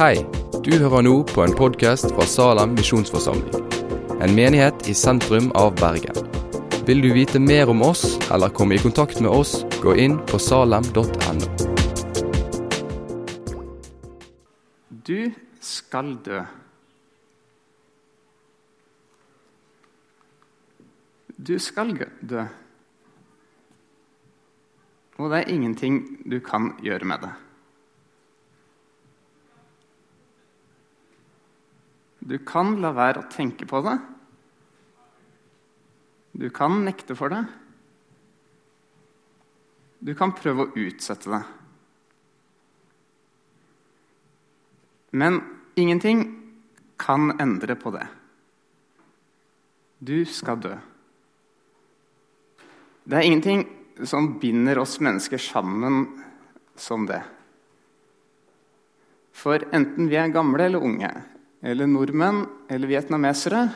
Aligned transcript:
Hei, 0.00 0.22
du 0.64 0.70
hører 0.80 1.02
nå 1.04 1.10
på 1.28 1.42
en 1.44 1.52
podkast 1.52 2.06
fra 2.14 2.24
Salem 2.24 2.70
misjonsforsamling. 2.72 3.66
En 4.24 4.32
menighet 4.32 4.86
i 4.88 4.94
sentrum 4.96 5.50
av 5.60 5.74
Bergen. 5.76 6.16
Vil 6.88 7.02
du 7.04 7.10
vite 7.12 7.36
mer 7.36 7.68
om 7.68 7.82
oss 7.84 8.14
eller 8.32 8.48
komme 8.48 8.78
i 8.78 8.80
kontakt 8.80 9.20
med 9.20 9.28
oss, 9.28 9.58
gå 9.82 9.92
inn 10.00 10.14
på 10.30 10.40
salem.no. 10.40 11.50
Du 15.04 15.28
skal 15.60 16.14
dø. 16.24 16.40
Du 21.36 21.58
skal 21.60 21.92
dø. 22.24 22.48
Og 25.20 25.28
det 25.28 25.44
er 25.44 25.54
ingenting 25.58 26.02
du 26.24 26.40
kan 26.40 26.72
gjøre 26.80 27.12
med 27.12 27.28
det. 27.28 27.36
Du 32.20 32.36
kan 32.44 32.76
la 32.80 32.92
være 32.94 33.22
å 33.22 33.30
tenke 33.32 33.66
på 33.68 33.80
det. 33.84 33.96
Du 36.36 36.46
kan 36.54 36.82
nekte 36.84 37.16
for 37.18 37.32
det. 37.32 37.42
Du 40.00 40.12
kan 40.16 40.32
prøve 40.36 40.68
å 40.68 40.76
utsette 40.80 41.32
det. 41.32 41.40
Men 45.10 45.40
ingenting 45.80 46.22
kan 47.00 47.34
endre 47.40 47.74
på 47.76 47.92
det. 47.96 48.06
Du 49.98 50.24
skal 50.24 50.60
dø. 50.60 50.76
Det 53.04 53.18
er 53.18 53.26
ingenting 53.26 53.66
som 54.06 54.38
binder 54.40 54.78
oss 54.80 55.00
mennesker 55.02 55.40
sammen 55.40 56.06
som 56.78 57.04
det. 57.08 57.20
For 59.36 59.60
enten 59.74 60.08
vi 60.08 60.16
er 60.20 60.32
gamle 60.32 60.68
eller 60.68 60.84
unge, 60.84 61.10
eller 61.60 61.86
nordmenn 61.86 62.44
eller 62.70 62.88
vietnamesere, 62.88 63.68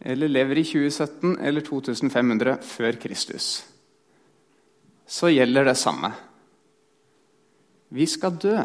eller 0.00 0.30
lever 0.30 0.60
i 0.60 0.64
2017 0.64 1.38
eller 1.40 1.64
2500 1.66 2.56
før 2.62 2.98
Kristus, 3.02 3.48
så 5.06 5.30
gjelder 5.32 5.70
det 5.70 5.76
samme. 5.78 6.12
Vi 7.88 8.06
skal 8.06 8.36
dø. 8.36 8.56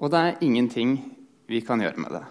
Og 0.00 0.10
det 0.10 0.20
er 0.20 0.44
ingenting 0.46 0.94
vi 1.50 1.60
kan 1.66 1.82
gjøre 1.82 2.00
med 2.00 2.14
det. 2.16 2.24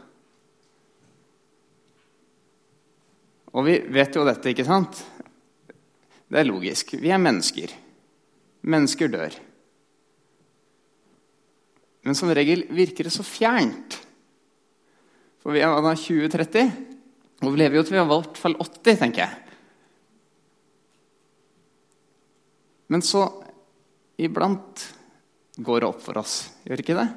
Og 3.53 3.65
vi 3.65 3.77
vet 3.93 4.15
jo 4.15 4.25
dette, 4.25 4.51
ikke 4.51 4.65
sant? 4.65 5.03
Det 6.29 6.41
er 6.41 6.49
logisk. 6.49 6.95
Vi 7.01 7.09
er 7.13 7.21
mennesker. 7.21 7.73
Mennesker 8.69 9.09
dør. 9.09 9.37
Men 12.05 12.15
som 12.15 12.31
regel 12.31 12.63
virker 12.71 13.07
det 13.07 13.13
så 13.13 13.25
fjernt. 13.27 13.97
For 15.39 15.55
vi 15.55 15.63
er 15.63 15.71
da 15.71 15.93
20-30, 15.95 16.71
og 17.43 17.53
vi 17.53 17.61
lever 17.61 17.79
jo 17.79 17.85
til 17.87 17.95
vi 17.95 18.01
er 18.01 18.07
i 18.11 18.39
fall 18.39 18.57
80, 18.59 18.99
tenker 19.03 19.23
jeg. 19.23 19.45
Men 22.89 23.03
så 23.05 23.23
iblant 24.19 24.83
går 25.59 25.81
det 25.83 25.89
opp 25.89 26.01
for 26.03 26.19
oss, 26.19 26.41
gjør 26.65 26.81
ikke 26.83 26.97
det? 26.97 27.07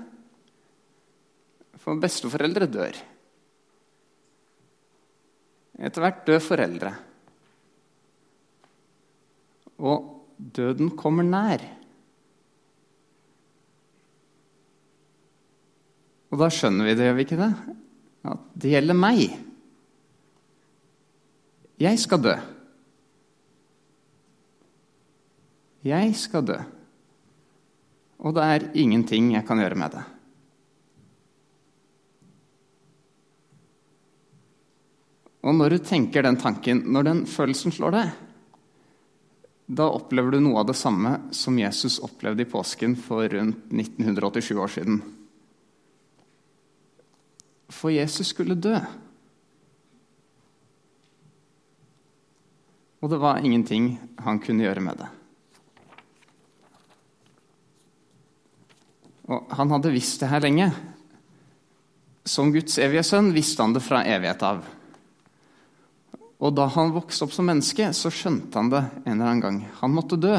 For 1.83 1.99
besteforeldre 1.99 2.69
dør. 2.71 2.99
Etter 5.83 6.05
hvert 6.05 6.27
dør 6.29 6.43
foreldre. 6.45 6.93
Og 9.83 10.11
døden 10.37 10.93
kommer 10.99 11.27
nær. 11.27 11.65
Og 16.33 16.41
da 16.41 16.49
skjønner 16.49 16.89
vi 16.89 16.97
det, 16.97 17.05
gjør 17.07 17.17
vi 17.19 17.25
ikke 17.27 17.41
det? 17.41 17.51
At 18.33 18.45
det 18.57 18.73
gjelder 18.73 18.97
meg. 18.97 19.21
Jeg 21.83 22.01
skal 22.01 22.23
dø. 22.25 22.35
Jeg 25.85 26.17
skal 26.17 26.47
dø. 26.47 26.59
Og 28.23 28.37
det 28.37 28.49
er 28.49 28.67
ingenting 28.79 29.33
jeg 29.35 29.45
kan 29.45 29.61
gjøre 29.61 29.77
med 29.77 29.97
det. 29.99 30.03
Og 35.43 35.57
når 35.59 35.75
du 35.75 35.83
tenker 35.83 36.23
den 36.23 36.39
tanken, 36.39 36.85
når 36.95 37.09
den 37.09 37.25
følelsen 37.27 37.75
slår 37.75 37.97
deg, 37.97 38.13
da 39.67 39.89
opplever 39.91 40.37
du 40.37 40.45
noe 40.45 40.61
av 40.63 40.69
det 40.71 40.79
samme 40.79 41.17
som 41.35 41.59
Jesus 41.59 41.99
opplevde 42.05 42.47
i 42.47 42.51
påsken 42.51 42.95
for 42.99 43.27
rundt 43.27 43.75
1987 43.75 44.55
år 44.55 44.71
siden. 44.71 45.03
For 47.73 47.93
Jesus 47.95 48.31
skulle 48.35 48.59
dø. 48.59 48.77
Og 53.03 53.11
det 53.11 53.19
var 53.19 53.43
ingenting 53.43 53.97
han 54.23 54.39
kunne 54.39 54.63
gjøre 54.63 54.85
med 54.85 55.01
det. 55.01 55.09
Og 59.33 59.51
han 59.57 59.73
hadde 59.75 59.95
visst 59.95 60.23
det 60.23 60.31
her 60.31 60.45
lenge. 60.45 60.69
Som 62.23 62.53
Guds 62.55 62.79
evige 62.79 63.03
sønn 63.07 63.33
visste 63.35 63.65
han 63.65 63.75
det 63.75 63.83
fra 63.83 64.05
evighet 64.07 64.45
av. 64.47 64.63
Og 66.43 66.55
da 66.55 66.69
han 66.75 66.95
vokste 66.95 67.27
opp 67.27 67.35
som 67.35 67.47
menneske, 67.47 67.89
så 67.95 68.11
skjønte 68.11 68.59
han 68.59 68.71
det 68.71 68.83
en 69.05 69.15
eller 69.15 69.29
annen 69.29 69.43
gang. 69.43 69.61
Han 69.81 69.95
måtte 69.95 70.19
dø. 70.19 70.37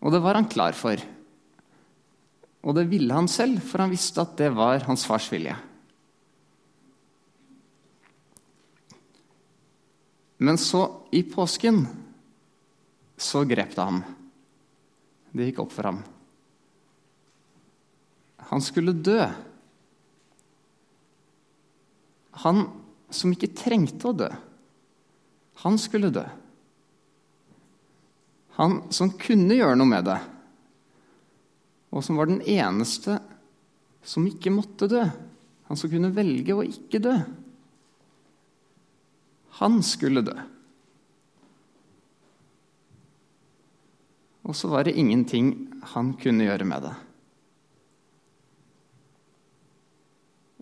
Og 0.00 0.12
det 0.12 0.20
var 0.24 0.36
han 0.40 0.48
klar 0.48 0.76
for. 0.76 1.00
Og 2.60 2.76
det 2.76 2.86
ville 2.90 3.14
han 3.16 3.28
selv, 3.30 3.62
for 3.64 3.82
han 3.82 3.92
visste 3.92 4.20
at 4.20 4.36
det 4.40 4.50
var 4.52 4.84
hans 4.84 5.06
fars 5.08 5.28
vilje. 5.32 5.56
Men 10.40 10.56
så, 10.60 10.84
i 11.12 11.22
påsken, 11.22 11.82
så 13.20 13.44
grep 13.48 13.74
det 13.76 13.84
ham. 13.84 14.02
Det 15.32 15.50
gikk 15.50 15.60
opp 15.64 15.72
for 15.74 15.88
ham. 15.90 16.00
Han 18.50 18.64
skulle 18.64 18.96
dø. 18.96 19.20
Han 22.44 22.64
som 23.12 23.34
ikke 23.34 23.52
trengte 23.56 24.08
å 24.08 24.16
dø. 24.16 24.30
Han 25.60 25.76
skulle 25.80 26.12
dø. 26.14 26.24
Han 28.56 28.80
som 28.92 29.12
kunne 29.20 29.56
gjøre 29.56 29.76
noe 29.76 29.92
med 29.92 30.08
det, 30.08 30.18
og 31.90 32.04
som 32.06 32.18
var 32.18 32.30
den 32.30 32.42
eneste 32.46 33.18
som 34.06 34.26
ikke 34.28 34.52
måtte 34.54 34.88
dø. 34.90 35.02
Han 35.70 35.78
som 35.78 35.90
kunne 35.90 36.12
velge 36.14 36.54
å 36.54 36.64
ikke 36.66 37.02
dø. 37.02 37.16
Han 39.60 39.80
skulle 39.86 40.22
dø. 40.26 40.36
Og 44.46 44.56
så 44.56 44.70
var 44.70 44.86
det 44.86 44.96
ingenting 44.98 45.52
han 45.92 46.14
kunne 46.18 46.46
gjøre 46.46 46.66
med 46.66 46.86
det. 46.88 46.94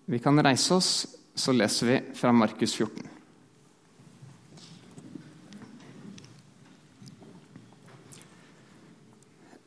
Vi 0.08 0.18
kan 0.24 0.40
reise 0.44 0.76
oss 0.76 0.92
så 1.38 1.52
leser 1.52 1.86
vi 1.86 2.00
fra 2.16 2.32
Markus 2.32 2.74
14. 2.74 3.17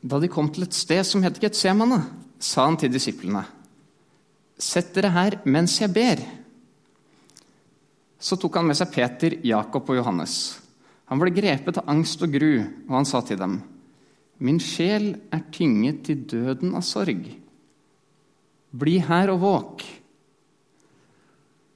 Da 0.02 0.18
de 0.20 0.30
kom 0.32 0.50
til 0.50 0.66
et 0.66 0.76
sted 0.76 1.04
som 1.06 1.22
het 1.22 1.40
Getsemane, 1.42 2.02
sa 2.42 2.66
han 2.66 2.78
til 2.82 2.92
disiplene.: 2.94 3.44
Sett 4.58 4.94
dere 4.94 5.10
her 5.14 5.40
mens 5.46 5.80
jeg 5.82 5.94
ber. 5.94 6.22
Så 8.22 8.38
tok 8.38 8.58
han 8.58 8.68
med 8.70 8.78
seg 8.78 8.92
Peter, 8.94 9.38
Jakob 9.46 9.90
og 9.90 9.98
Johannes. 9.98 10.60
Han 11.10 11.22
ble 11.22 11.34
grepet 11.34 11.80
av 11.82 11.90
angst 11.90 12.22
og 12.22 12.34
gru, 12.34 12.62
og 12.90 12.96
han 12.96 13.06
sa 13.06 13.22
til 13.22 13.38
dem.: 13.38 13.62
Min 14.42 14.60
sjel 14.60 15.16
er 15.32 15.46
tynget 15.54 16.04
til 16.06 16.26
døden 16.26 16.76
av 16.76 16.82
sorg. 16.82 17.26
Bli 18.72 18.98
her 19.06 19.30
og 19.34 19.42
våk. 19.42 19.84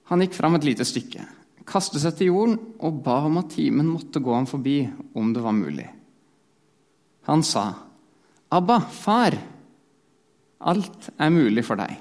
Han 0.09 0.21
gikk 0.21 0.33
fram 0.37 0.55
et 0.57 0.65
lite 0.65 0.85
stykke, 0.85 1.25
kastet 1.65 2.01
seg 2.01 2.17
til 2.17 2.31
jorden 2.31 2.59
og 2.79 3.01
ba 3.05 3.19
om 3.25 3.37
at 3.41 3.53
timen 3.53 3.89
måtte 3.89 4.21
gå 4.21 4.33
ham 4.33 4.45
forbi, 4.49 4.85
om 5.13 5.33
det 5.33 5.41
var 5.41 5.53
mulig. 5.57 5.87
Han 7.25 7.41
sa, 7.43 7.84
'Abba, 8.55 8.79
far, 8.79 9.35
alt 10.63 11.09
er 11.19 11.33
mulig 11.33 11.65
for 11.67 11.79
deg.' 11.79 11.97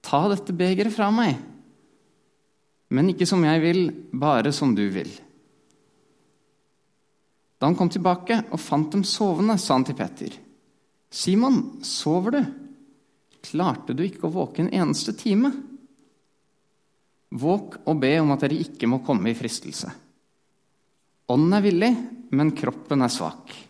'Ta 0.00 0.20
dette 0.30 0.54
begeret 0.54 0.94
fra 0.94 1.08
meg, 1.14 1.40
men 2.94 3.10
ikke 3.10 3.26
som 3.26 3.42
jeg 3.46 3.62
vil, 3.64 3.82
bare 4.14 4.52
som 4.54 4.74
du 4.76 4.84
vil.' 4.94 5.16
Da 7.58 7.68
han 7.68 7.76
kom 7.76 7.90
tilbake 7.92 8.38
og 8.48 8.62
fant 8.62 8.94
dem 8.94 9.02
sovende, 9.04 9.58
sa 9.58 9.74
han 9.74 9.84
til 9.88 9.98
Petter, 9.98 10.36
'Simon, 11.10 11.82
sover 11.82 12.36
du? 12.36 12.44
Klarte 13.42 13.96
du 13.96 14.04
ikke 14.04 14.28
å 14.28 14.36
våke 14.38 14.62
en 14.62 14.72
eneste 14.72 15.16
time?' 15.18 15.52
Våk 17.30 17.76
og 17.86 18.00
be 18.02 18.16
om 18.18 18.32
at 18.34 18.42
dere 18.42 18.58
ikke 18.58 18.88
må 18.90 19.04
komme 19.06 19.30
i 19.30 19.36
fristelse. 19.38 19.86
Ånden 21.30 21.52
er 21.54 21.62
villig, 21.62 21.90
men 22.34 22.50
kroppen 22.58 23.06
er 23.06 23.12
svak. 23.14 23.69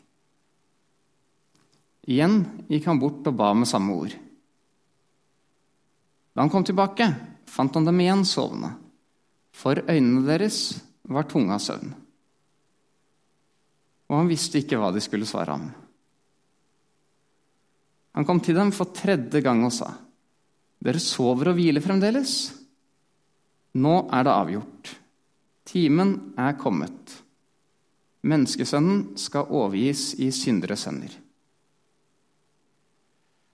Igjen 2.11 2.43
gikk 2.67 2.89
han 2.91 2.99
bort 2.99 3.27
og 3.31 3.37
ba 3.39 3.53
med 3.55 3.69
samme 3.71 3.95
ord. 3.95 4.15
Da 6.35 6.43
han 6.43 6.51
kom 6.51 6.65
tilbake, 6.67 7.07
fant 7.47 7.75
han 7.77 7.87
dem 7.87 8.01
igjen 8.03 8.25
sovende, 8.27 8.73
for 9.55 9.79
øynene 9.79 10.25
deres 10.27 10.81
var 11.11 11.29
tunge 11.31 11.55
av 11.55 11.62
søvn. 11.62 11.93
Og 14.11 14.17
han 14.19 14.31
visste 14.31 14.59
ikke 14.59 14.79
hva 14.81 14.91
de 14.95 15.03
skulle 15.05 15.29
svare 15.29 15.55
ham. 15.55 15.69
Han 18.19 18.27
kom 18.27 18.41
til 18.43 18.59
dem 18.59 18.73
for 18.75 18.91
tredje 18.95 19.43
gang 19.45 19.62
og 19.67 19.75
sa, 19.75 19.93
Dere 20.81 21.03
sover 21.03 21.53
og 21.53 21.59
hviler 21.59 21.85
fremdeles? 21.85 22.35
Nå 23.79 23.97
er 24.11 24.25
det 24.27 24.35
avgjort. 24.35 24.95
Timen 25.69 26.15
er 26.41 26.57
kommet. 26.59 27.21
Menneskesønnen 28.27 29.12
skal 29.21 29.53
overgis 29.53 30.15
i 30.19 30.33
synderes 30.35 30.89
hender. 30.89 31.12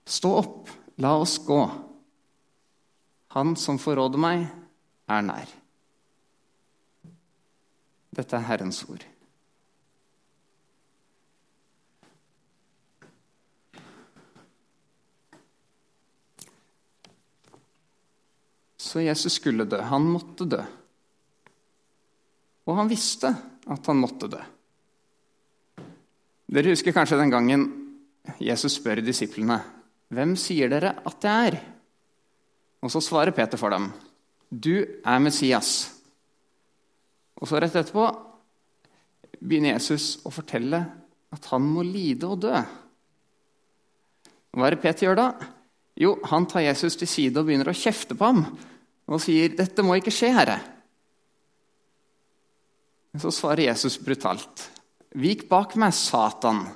Stå 0.07 0.31
opp, 0.39 0.69
la 1.03 1.17
oss 1.19 1.35
gå. 1.43 1.59
Han 3.35 3.55
som 3.59 3.75
forråder 3.79 4.21
meg, 4.23 4.45
er 5.11 5.25
nær. 5.27 5.51
Dette 8.15 8.39
er 8.39 8.47
Herrens 8.47 8.79
ord. 8.87 9.03
Så 18.79 19.03
Jesus 19.03 19.41
skulle 19.41 19.67
dø. 19.67 19.83
Han 19.91 20.07
måtte 20.07 20.47
dø. 20.47 20.63
Og 22.67 22.79
han 22.79 22.87
visste 22.87 23.35
at 23.67 23.91
han 23.91 23.99
måtte 23.99 24.31
dø. 24.31 24.43
Dere 26.47 26.71
husker 26.71 26.95
kanskje 26.95 27.19
den 27.19 27.33
gangen 27.33 27.73
Jesus 28.39 28.79
spør 28.79 29.03
disiplene 29.03 29.59
hvem 30.13 30.35
sier 30.39 30.71
dere 30.71 30.93
at 31.05 31.17
det 31.23 31.33
er? 31.47 31.57
Og 32.83 32.93
så 32.93 33.01
svarer 33.03 33.35
Peter 33.35 33.59
for 33.59 33.73
dem 33.73 33.89
du 34.47 34.79
er 34.79 35.19
Messias. 35.19 35.89
Og 37.37 37.49
så 37.49 37.59
rett 37.59 37.75
etterpå 37.75 38.05
begynner 39.37 39.75
Jesus 39.75 40.15
å 40.25 40.31
fortelle 40.33 40.79
at 41.35 41.49
han 41.51 41.65
må 41.67 41.83
lide 41.85 42.29
og 42.29 42.39
dø. 42.47 42.61
Hva 44.55 44.69
er 44.69 44.73
det 44.73 44.81
Peter 44.81 45.05
gjør 45.05 45.19
da? 45.19 45.27
Jo, 45.99 46.15
han 46.29 46.47
tar 46.49 46.63
Jesus 46.65 46.95
til 46.97 47.09
side 47.09 47.41
og 47.41 47.49
begynner 47.49 47.69
å 47.69 47.77
kjefte 47.77 48.17
på 48.17 48.31
ham 48.31 48.43
og 49.07 49.21
sier, 49.23 49.53
'Dette 49.55 49.83
må 49.83 49.95
ikke 49.97 50.11
skje, 50.11 50.33
Herre'. 50.35 50.59
Så 53.17 53.31
svarer 53.31 53.69
Jesus 53.69 53.97
brutalt, 53.97 54.69
'Vik 55.15 55.47
bak 55.49 55.75
meg, 55.75 55.93
Satan'. 55.93 56.67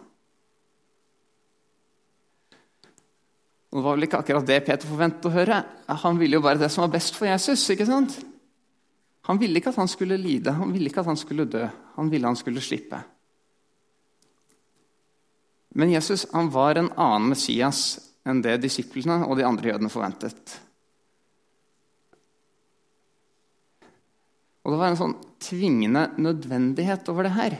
Og 3.72 3.78
Det 3.80 3.84
var 3.86 3.96
vel 3.96 4.04
ikke 4.04 4.20
akkurat 4.20 4.48
det 4.48 4.60
Peter 4.68 4.88
forventet 4.88 5.30
å 5.30 5.32
høre. 5.32 5.62
Han 6.04 6.20
ville 6.20 6.36
jo 6.36 6.44
bare 6.44 6.60
det 6.60 6.68
som 6.74 6.84
var 6.84 6.92
best 6.92 7.16
for 7.16 7.30
Jesus. 7.30 7.64
ikke 7.72 7.88
sant? 7.88 8.18
Han 9.30 9.40
ville 9.40 9.62
ikke 9.62 9.72
at 9.72 9.80
han 9.80 9.88
skulle 9.88 10.18
lide, 10.20 10.52
han 10.52 10.74
ville 10.74 10.90
ikke 10.90 11.04
at 11.06 11.12
han 11.12 11.20
skulle 11.20 11.48
dø. 11.48 11.64
Han 11.96 12.10
ville 12.12 12.28
han 12.28 12.36
skulle 12.36 12.64
slippe. 12.64 13.00
Men 15.80 15.94
Jesus 15.94 16.26
han 16.34 16.50
var 16.52 16.76
en 16.76 16.92
annen 17.00 17.32
Messias 17.32 18.00
enn 18.28 18.42
det 18.44 18.58
disiplene 18.66 19.22
og 19.24 19.38
de 19.40 19.48
andre 19.48 19.72
jødene 19.72 19.94
forventet. 19.94 20.58
Og 24.62 24.74
det 24.74 24.80
var 24.82 24.92
en 24.92 25.00
sånn 25.00 25.16
tvingende 25.42 26.10
nødvendighet 26.22 27.08
over 27.10 27.26
det 27.26 27.36
her. 27.38 27.56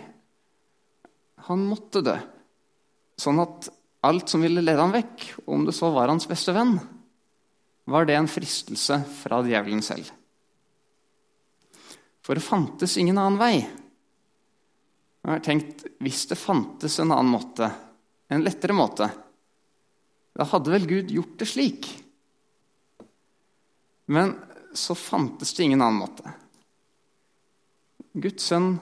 Han 1.48 1.64
måtte 1.66 2.04
dø, 2.06 2.18
sånn 3.18 3.42
at 3.42 3.72
alt 4.02 4.30
som 4.30 4.42
ville 4.42 4.64
lede 4.64 4.82
ham 4.82 4.94
vekk, 4.96 5.28
om 5.46 5.66
det 5.68 5.76
så 5.78 5.92
var 5.94 6.10
hans 6.10 6.28
beste 6.30 6.54
venn, 6.56 6.76
var 7.86 8.08
det 8.08 8.18
en 8.18 8.30
fristelse 8.30 9.02
fra 9.22 9.42
djevelen 9.46 9.84
selv. 9.86 10.10
For 12.22 12.38
det 12.38 12.46
fantes 12.46 12.98
ingen 13.02 13.18
annen 13.18 13.40
vei. 13.42 13.56
Jeg 15.22 15.30
har 15.30 15.42
tenkt, 15.46 15.86
Hvis 16.02 16.26
det 16.30 16.38
fantes 16.40 17.00
en 17.00 17.12
annen 17.14 17.30
måte, 17.30 17.70
en 18.30 18.44
lettere 18.44 18.74
måte, 18.74 19.10
da 20.34 20.48
hadde 20.48 20.72
vel 20.74 20.88
Gud 20.90 21.12
gjort 21.14 21.38
det 21.38 21.48
slik? 21.50 21.90
Men 24.10 24.34
så 24.74 24.96
fantes 24.96 25.54
det 25.54 25.68
ingen 25.68 25.82
annen 25.82 26.02
måte. 26.02 26.32
Guds 28.14 28.48
sønn 28.50 28.74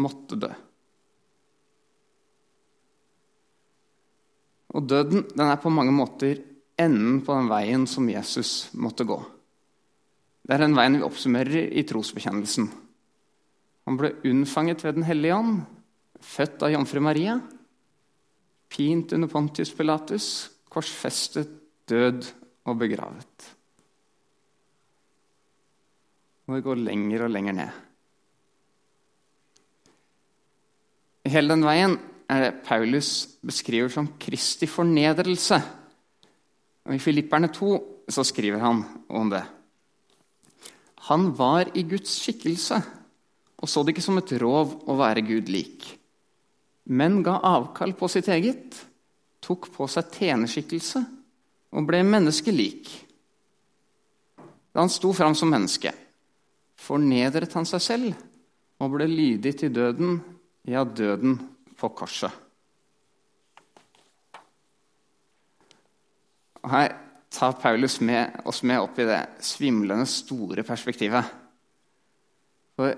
måtte 0.00 0.38
dø. 0.40 0.50
Og 4.74 4.88
døden 4.90 5.22
den 5.30 5.46
er 5.46 5.60
på 5.62 5.72
mange 5.72 5.94
måter 5.94 6.40
enden 6.80 7.20
på 7.24 7.34
den 7.36 7.50
veien 7.50 7.86
som 7.86 8.08
Jesus 8.10 8.72
måtte 8.74 9.06
gå. 9.06 9.18
Det 10.44 10.56
er 10.56 10.64
den 10.66 10.76
veien 10.76 10.98
vi 10.98 11.06
oppsummerer 11.06 11.70
i 11.72 11.84
trosbekjennelsen. 11.88 12.66
Han 13.84 13.98
ble 14.00 14.14
unnfanget 14.26 14.82
ved 14.84 14.98
Den 14.98 15.06
hellige 15.06 15.36
ånd, 15.36 15.60
født 16.20 16.62
av 16.64 16.72
jomfru 16.72 17.00
Maria, 17.04 17.38
pint 18.68 19.12
under 19.12 19.30
Pontius 19.30 19.72
Pilatus, 19.76 20.28
korsfestet, 20.72 21.52
død 21.86 22.26
og 22.64 22.78
begravet. 22.80 23.50
Og 26.48 26.56
det 26.56 26.64
går 26.64 26.80
lenger 26.80 27.24
og 27.24 27.32
lenger 27.32 27.56
ned. 27.56 27.80
Hele 31.24 31.54
den 31.54 31.64
veien 31.64 31.96
er 32.30 32.46
det 32.46 32.62
Paulus 32.64 33.38
beskriver 33.44 33.92
som 33.92 34.08
Kristi 34.20 34.68
fornedrelse. 34.70 35.58
Og 36.84 36.96
I 36.96 37.02
Filipperne 37.02 37.50
2 37.52 37.70
så 38.12 38.24
skriver 38.26 38.60
han 38.60 38.82
om 39.08 39.30
det. 39.32 39.42
Han 41.08 41.30
var 41.36 41.70
i 41.76 41.84
Guds 41.88 42.16
skikkelse 42.22 42.80
og 43.64 43.70
så 43.70 43.80
det 43.80 43.94
ikke 43.94 44.04
som 44.04 44.20
et 44.20 44.34
rov 44.42 44.74
å 44.92 44.96
være 44.98 45.24
Gud 45.24 45.48
lik, 45.48 45.86
men 46.92 47.22
ga 47.24 47.38
avkall 47.48 47.94
på 47.96 48.10
sitt 48.12 48.28
eget 48.28 48.76
tok 49.44 49.70
på 49.72 49.86
seg 49.88 50.10
tjenerskikkelse 50.12 51.00
og 51.72 51.86
ble 51.88 52.02
menneskelik. 52.04 52.90
Da 54.68 54.82
han 54.82 54.92
sto 54.92 55.14
fram 55.16 55.36
som 55.38 55.48
menneske, 55.48 55.94
fornedret 56.76 57.56
han 57.56 57.64
seg 57.68 57.80
selv 57.80 58.20
og 58.84 58.92
ble 58.98 59.08
lydig 59.08 59.54
til 59.62 59.72
døden, 59.72 60.18
ja, 60.68 60.84
døden 60.84 61.38
på 61.84 61.92
korset. 62.00 62.32
Og 66.64 66.70
Her 66.72 66.94
tar 67.34 67.58
Paulus 67.60 67.98
med 68.00 68.40
oss 68.48 68.62
med 68.64 68.80
opp 68.80 68.98
i 69.02 69.08
det 69.08 69.20
svimlende, 69.44 70.06
store 70.08 70.64
perspektivet. 70.64 71.28
For 72.78 72.94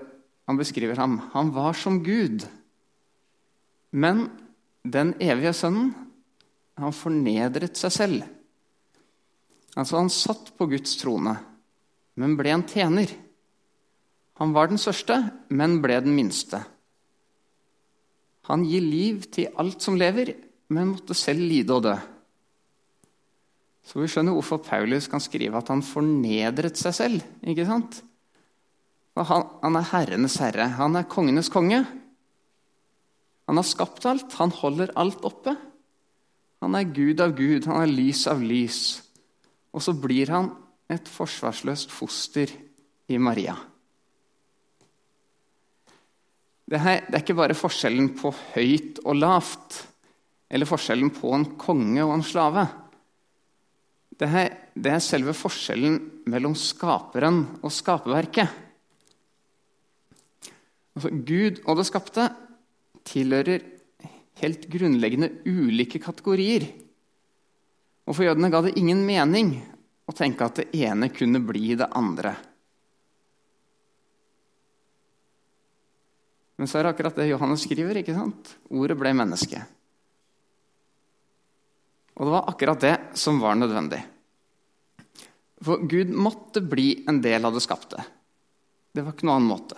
han 0.47 0.59
beskriver 0.59 0.95
ham. 1.01 1.19
Han 1.33 1.51
var 1.51 1.75
som 1.75 1.99
Gud. 2.05 2.45
Men 3.91 4.29
den 4.87 5.13
evige 5.19 5.51
sønnen 5.57 5.91
han 6.77 6.95
fornedret 6.95 7.75
seg 7.79 7.91
selv. 7.91 8.25
Altså, 9.75 9.97
han 9.97 10.13
satt 10.13 10.53
på 10.57 10.67
Guds 10.69 10.95
trone, 11.01 11.33
men 12.17 12.37
ble 12.37 12.53
en 12.53 12.65
tjener. 12.65 13.11
Han 14.37 14.53
var 14.53 14.69
den 14.69 14.79
største, 14.81 15.17
men 15.49 15.79
ble 15.83 15.99
den 16.05 16.15
minste. 16.17 16.61
Han 18.47 18.63
gir 18.67 18.83
liv 18.83 19.25
til 19.33 19.51
alt 19.59 19.83
som 19.83 19.97
lever, 19.99 20.33
men 20.71 20.93
måtte 20.93 21.15
selv 21.17 21.43
lide 21.43 21.75
og 21.75 21.83
dø. 21.87 21.95
Så 23.87 24.01
vi 24.01 24.09
skjønner 24.11 24.35
hvorfor 24.35 24.59
Paulus 24.63 25.07
kan 25.11 25.23
skrive 25.23 25.59
at 25.59 25.69
han 25.71 25.83
fornedret 25.85 26.79
seg 26.79 26.95
selv. 26.95 27.23
ikke 27.43 27.67
sant? 27.67 28.01
Han, 29.17 29.47
han 29.63 29.79
er 29.79 29.87
herrenes 29.93 30.35
herre. 30.43 30.67
Han 30.77 30.99
er 30.99 31.07
kongenes 31.09 31.49
konge. 31.51 31.81
Han 33.47 33.59
har 33.59 33.67
skapt 33.67 34.05
alt. 34.05 34.35
Han 34.41 34.51
holder 34.51 34.91
alt 34.99 35.23
oppe. 35.27 35.55
Han 36.63 36.75
er 36.75 36.89
Gud 36.89 37.21
av 37.21 37.35
Gud, 37.37 37.67
han 37.69 37.83
er 37.83 37.91
lys 37.91 38.25
av 38.29 38.41
lys. 38.41 38.81
Og 39.75 39.83
så 39.85 39.93
blir 39.93 40.31
han 40.33 40.49
et 40.89 41.09
forsvarsløst 41.11 41.91
foster 41.93 42.51
i 43.07 43.19
Maria. 43.21 43.53
Det, 46.67 46.79
her, 46.83 47.05
det 47.07 47.15
er 47.15 47.23
ikke 47.23 47.37
bare 47.37 47.55
forskjellen 47.55 48.09
på 48.19 48.33
høyt 48.53 48.99
og 49.05 49.15
lavt, 49.15 49.79
eller 50.51 50.67
forskjellen 50.67 51.13
på 51.15 51.31
en 51.35 51.45
konge 51.59 52.03
og 52.03 52.11
en 52.17 52.25
slave. 52.27 52.65
Det, 54.17 54.27
her, 54.31 54.49
det 54.75 54.91
er 54.91 55.03
selve 55.03 55.35
forskjellen 55.37 55.99
mellom 56.27 56.55
skaperen 56.59 57.43
og 57.61 57.71
skaperverket. 57.71 58.51
Altså, 60.97 61.11
Gud 61.13 61.61
og 61.69 61.77
det 61.79 61.87
skapte 61.87 62.27
tilhører 63.07 63.63
helt 64.41 64.67
grunnleggende 64.71 65.29
ulike 65.47 66.01
kategorier. 66.03 66.65
Og 68.07 68.15
For 68.15 68.27
jødene 68.27 68.51
ga 68.51 68.63
det 68.65 68.75
ingen 68.79 69.05
mening 69.07 69.55
å 70.07 70.15
tenke 70.15 70.47
at 70.47 70.61
det 70.61 70.69
ene 70.83 71.11
kunne 71.13 71.43
bli 71.43 71.75
det 71.79 71.89
andre. 71.95 72.33
Men 76.57 76.69
så 76.69 76.79
er 76.79 76.87
det 76.87 76.93
akkurat 76.95 77.17
det 77.19 77.29
Johannes 77.29 77.63
skriver. 77.67 78.01
ikke 78.01 78.15
sant? 78.17 78.55
Ordet 78.73 78.97
ble 78.97 79.13
menneske. 79.13 79.61
Og 82.17 82.25
det 82.25 82.33
var 82.33 82.49
akkurat 82.49 82.81
det 82.81 82.95
som 83.19 83.37
var 83.41 83.55
nødvendig. 83.55 84.01
For 85.61 85.85
Gud 85.89 86.09
måtte 86.13 86.61
bli 86.61 87.03
en 87.09 87.21
del 87.21 87.45
av 87.45 87.53
det 87.53 87.61
skapte. 87.65 88.01
Det 88.93 89.03
var 89.05 89.13
ikke 89.13 89.27
noen 89.29 89.41
annen 89.41 89.51
måte. 89.51 89.77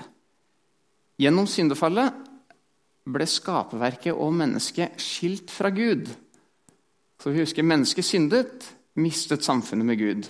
Gjennom 1.19 1.47
syndefallet 1.51 2.15
ble 3.09 3.27
skaperverket 3.27 4.15
og 4.15 4.35
mennesket 4.39 4.99
skilt 5.03 5.51
fra 5.51 5.71
Gud. 5.75 6.07
Så 7.19 7.33
vi 7.33 7.43
husker 7.43 7.67
mennesket 7.67 8.07
syndet, 8.07 8.69
mistet 8.95 9.43
samfunnet 9.43 9.87
med 9.87 9.99
Gud. 9.99 10.29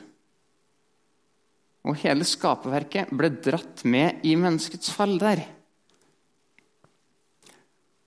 Og 1.86 1.98
hele 2.02 2.26
skaperverket 2.26 3.14
ble 3.14 3.30
dratt 3.38 3.86
med 3.86 4.26
i 4.26 4.34
menneskets 4.38 4.90
fall 4.94 5.18
der. 5.22 5.46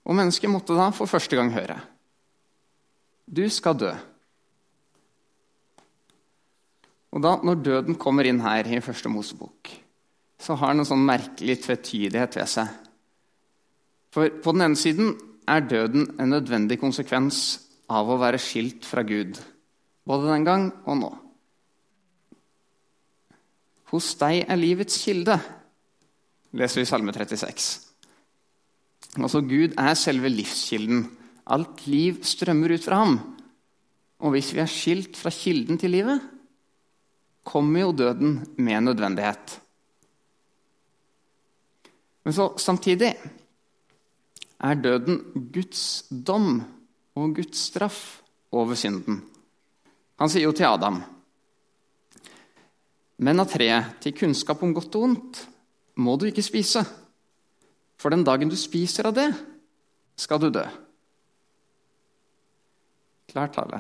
Og 0.03 0.17
mennesket 0.19 0.51
måtte 0.51 0.77
da 0.77 0.89
for 0.95 1.11
første 1.11 1.39
gang 1.39 1.53
høre 1.55 1.79
Du 3.27 3.45
skal 3.51 3.79
dø. 3.79 3.93
Og 7.13 7.21
da, 7.21 7.37
når 7.45 7.61
døden 7.61 7.99
kommer 8.01 8.27
inn 8.27 8.41
her 8.41 8.67
i 8.67 8.81
Første 8.81 9.11
Mosebok, 9.13 9.69
så 10.41 10.57
har 10.57 10.73
den 10.73 10.83
en 10.83 10.89
sånn 10.89 11.05
merkelig 11.05 11.59
tvetydighet 11.67 12.39
ved 12.41 12.49
seg. 12.49 12.71
For 14.13 14.33
på 14.43 14.55
den 14.57 14.65
ene 14.65 14.81
siden 14.81 15.13
er 15.49 15.65
døden 15.69 16.09
en 16.17 16.33
nødvendig 16.33 16.81
konsekvens 16.81 17.61
av 17.93 18.09
å 18.09 18.19
være 18.21 18.41
skilt 18.41 18.89
fra 18.89 19.05
Gud, 19.05 19.37
både 20.09 20.33
den 20.33 20.49
gang 20.49 20.67
og 20.87 20.99
nå. 21.03 21.13
Hos 23.93 24.15
deg 24.21 24.47
er 24.49 24.61
livets 24.61 24.97
kilde, 25.05 25.37
leser 26.57 26.81
vi 26.81 26.89
Salme 26.89 27.13
36. 27.13 27.92
Altså, 29.19 29.43
Gud 29.45 29.75
er 29.77 29.95
selve 29.99 30.31
livskilden. 30.33 31.05
Alt 31.53 31.87
liv 31.91 32.23
strømmer 32.25 32.77
ut 32.77 32.85
fra 32.85 33.03
ham. 33.03 33.19
Og 34.23 34.37
hvis 34.37 34.53
vi 34.55 34.63
er 34.63 34.71
skilt 34.71 35.19
fra 35.19 35.33
kilden 35.35 35.81
til 35.81 35.93
livet, 35.93 36.23
kommer 37.45 37.83
jo 37.83 37.93
døden 37.93 38.39
med 38.57 38.81
nødvendighet. 38.87 39.59
Men 42.25 42.33
så 42.37 42.53
samtidig 42.57 43.17
er 44.63 44.75
døden 44.79 45.19
Guds 45.53 46.05
dom 46.09 46.63
og 47.19 47.35
Guds 47.35 47.59
straff 47.59 48.23
over 48.53 48.79
synden. 48.79 49.19
Han 50.21 50.31
sier 50.31 50.47
jo 50.47 50.55
til 50.55 50.69
Adam 50.69 51.01
Men 53.23 53.43
av 53.43 53.49
treet 53.51 53.99
til 54.03 54.15
kunnskap 54.15 54.63
om 54.63 54.75
godt 54.75 54.95
og 54.99 55.03
vondt 55.07 55.41
må 56.03 56.15
du 56.17 56.29
ikke 56.29 56.45
spise. 56.45 56.83
For 58.03 58.11
den 58.11 58.25
dagen 58.27 58.51
du 58.51 58.59
spiser 58.59 59.07
av 59.07 59.15
det, 59.15 59.29
skal 60.19 60.41
du 60.43 60.49
dø. 60.51 60.65
Klart 63.31 63.55
tale. 63.55 63.79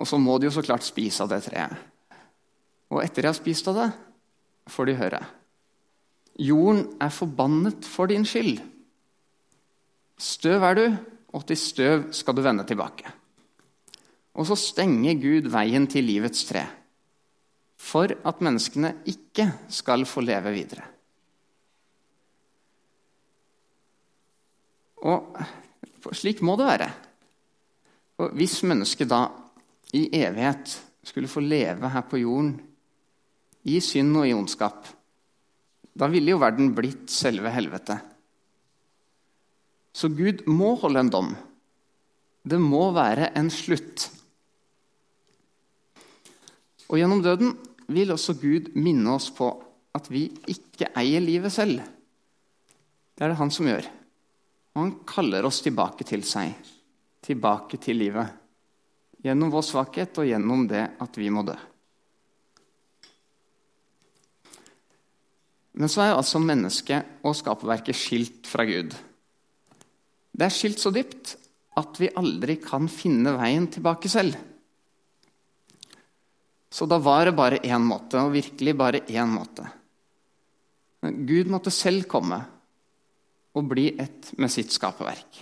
Og 0.00 0.08
så 0.08 0.16
må 0.16 0.38
de 0.40 0.48
jo 0.48 0.54
så 0.54 0.64
klart 0.64 0.86
spise 0.86 1.20
av 1.20 1.28
det 1.28 1.42
treet. 1.44 1.76
Og 2.90 3.02
etter 3.04 3.26
jeg 3.26 3.34
har 3.34 3.36
spist 3.36 3.68
av 3.70 3.76
det, 3.76 3.88
får 4.72 4.88
de 4.88 4.96
høre. 4.98 5.20
Jorden 6.40 6.86
er 7.02 7.12
forbannet 7.12 7.84
for 7.86 8.08
din 8.08 8.24
skyld. 8.24 8.62
Støv 10.20 10.64
er 10.64 10.78
du, 10.78 10.84
og 11.36 11.44
til 11.46 11.58
støv 11.60 12.06
skal 12.16 12.36
du 12.36 12.42
vende 12.44 12.64
tilbake. 12.66 13.12
Og 14.40 14.48
så 14.48 14.56
stenger 14.56 15.20
Gud 15.20 15.50
veien 15.52 15.84
til 15.90 16.06
livets 16.08 16.46
tre, 16.48 16.64
for 17.76 18.08
at 18.08 18.40
menneskene 18.44 18.94
ikke 19.10 19.50
skal 19.72 20.06
få 20.08 20.24
leve 20.24 20.54
videre. 20.54 20.86
Og 25.00 26.14
slik 26.16 26.42
må 26.44 26.56
det 26.60 26.68
være. 26.68 26.88
Og 28.20 28.34
hvis 28.36 28.60
mennesket 28.68 29.08
da 29.10 29.24
i 29.96 30.06
evighet 30.20 30.76
skulle 31.06 31.30
få 31.30 31.42
leve 31.42 31.88
her 31.90 32.04
på 32.06 32.20
jorden 32.20 32.54
i 33.68 33.78
synd 33.84 34.16
og 34.20 34.28
i 34.28 34.34
ondskap, 34.36 34.86
da 35.96 36.08
ville 36.08 36.32
jo 36.32 36.40
verden 36.40 36.72
blitt 36.76 37.10
selve 37.12 37.50
helvete. 37.52 37.96
Så 39.92 40.08
Gud 40.14 40.44
må 40.46 40.74
holde 40.80 41.02
en 41.02 41.12
dom. 41.12 41.30
Det 42.46 42.60
må 42.62 42.90
være 42.96 43.32
en 43.36 43.50
slutt. 43.52 44.06
Og 46.90 46.98
gjennom 46.98 47.22
døden 47.24 47.56
vil 47.90 48.12
også 48.14 48.36
Gud 48.40 48.70
minne 48.78 49.16
oss 49.16 49.28
på 49.34 49.50
at 49.96 50.06
vi 50.10 50.28
ikke 50.50 50.92
eier 50.98 51.22
livet 51.22 51.52
selv. 51.52 51.82
Det 53.14 53.26
er 53.26 53.32
det 53.32 53.40
han 53.40 53.52
som 53.52 53.68
gjør. 53.68 53.88
Og 54.74 54.82
han 54.82 54.92
kaller 55.08 55.46
oss 55.48 55.62
tilbake 55.64 56.06
til 56.06 56.22
seg, 56.26 56.54
tilbake 57.24 57.80
til 57.82 57.98
livet. 58.00 58.36
Gjennom 59.20 59.50
vår 59.52 59.66
svakhet 59.66 60.20
og 60.22 60.28
gjennom 60.30 60.64
det 60.70 60.84
at 61.02 61.18
vi 61.20 61.28
må 61.32 61.42
dø. 61.44 61.56
Men 65.80 65.90
så 65.90 66.02
er 66.04 66.10
jo 66.12 66.20
altså 66.20 66.40
mennesket 66.42 67.26
og 67.26 67.36
skaperverket 67.38 67.96
skilt 67.96 68.48
fra 68.50 68.66
Gud. 68.68 68.94
Det 70.30 70.46
er 70.46 70.54
skilt 70.54 70.80
så 70.82 70.92
dypt 70.94 71.34
at 71.80 72.00
vi 72.00 72.10
aldri 72.18 72.58
kan 72.62 72.88
finne 72.90 73.34
veien 73.38 73.68
tilbake 73.72 74.10
selv. 74.10 74.36
Så 76.70 76.86
da 76.86 77.00
var 77.02 77.26
det 77.26 77.34
bare 77.38 77.62
én 77.66 77.82
måte, 77.82 78.20
og 78.20 78.34
virkelig 78.34 78.74
bare 78.78 79.02
én 79.10 79.30
måte. 79.30 79.66
Gud 81.02 81.50
måtte 81.50 81.72
selv 81.74 82.06
komme 82.10 82.38
og 83.54 83.70
bli 83.70 83.90
ett 83.98 84.30
med 84.38 84.52
sitt 84.52 84.72
skaperverk. 84.74 85.40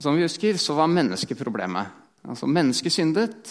Som 0.00 0.16
vi 0.16 0.24
husker, 0.24 0.56
så 0.56 0.74
var 0.78 0.88
menneskeproblemet. 0.88 1.98
Altså 2.28 2.46
Mennesket 2.48 2.92
syndet, 2.92 3.50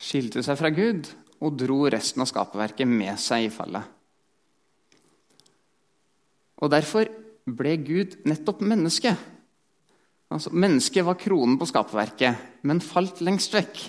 skilte 0.00 0.42
seg 0.44 0.58
fra 0.60 0.70
Gud 0.74 1.10
og 1.44 1.58
dro 1.60 1.82
resten 1.92 2.24
av 2.24 2.28
skaperverket 2.30 2.88
med 2.88 3.20
seg 3.20 3.48
i 3.48 3.52
fallet. 3.52 3.84
Og 6.62 6.70
Derfor 6.72 7.10
ble 7.44 7.76
Gud 7.84 8.16
nettopp 8.24 8.62
menneske. 8.64 9.12
Altså, 10.32 10.50
mennesket 10.56 11.04
var 11.04 11.18
kronen 11.20 11.58
på 11.60 11.68
skaperverket, 11.68 12.62
men 12.64 12.80
falt 12.80 13.20
lengst 13.20 13.52
vekk. 13.54 13.82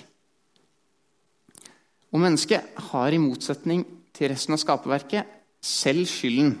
Og 2.12 2.20
mennesket 2.22 2.76
har 2.90 3.12
i 3.12 3.20
motsetning 3.20 3.82
til 4.14 4.30
resten 4.32 4.54
av 4.54 4.60
skaperverket 4.60 5.32
selv 5.64 6.06
skylden 6.08 6.54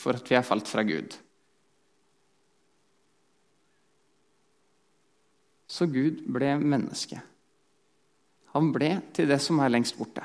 for 0.00 0.16
at 0.16 0.30
vi 0.30 0.38
er 0.38 0.46
falt 0.46 0.70
fra 0.70 0.84
Gud. 0.86 1.16
Så 5.70 5.86
Gud 5.86 6.24
ble 6.26 6.54
menneske. 6.58 7.20
Han 8.56 8.72
ble 8.74 8.94
til 9.14 9.28
det 9.30 9.38
som 9.44 9.60
er 9.62 9.70
lengst 9.70 9.98
borte. 9.98 10.24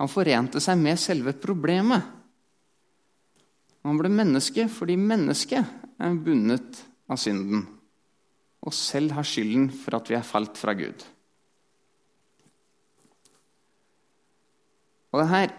Han 0.00 0.08
forente 0.08 0.62
seg 0.64 0.78
med 0.80 0.96
selve 1.00 1.34
problemet. 1.36 2.06
Han 3.84 4.00
ble 4.00 4.08
menneske 4.12 4.64
fordi 4.72 4.96
mennesket 5.00 6.00
er 6.00 6.16
bundet 6.24 6.80
av 7.10 7.20
synden 7.20 7.66
og 8.60 8.76
selv 8.76 9.14
har 9.16 9.26
skylden 9.26 9.70
for 9.72 9.96
at 9.96 10.10
vi 10.10 10.16
er 10.18 10.26
falt 10.26 10.58
fra 10.60 10.74
Gud. 10.76 11.04
Og 15.10 15.22
det, 15.22 15.28
her, 15.30 15.54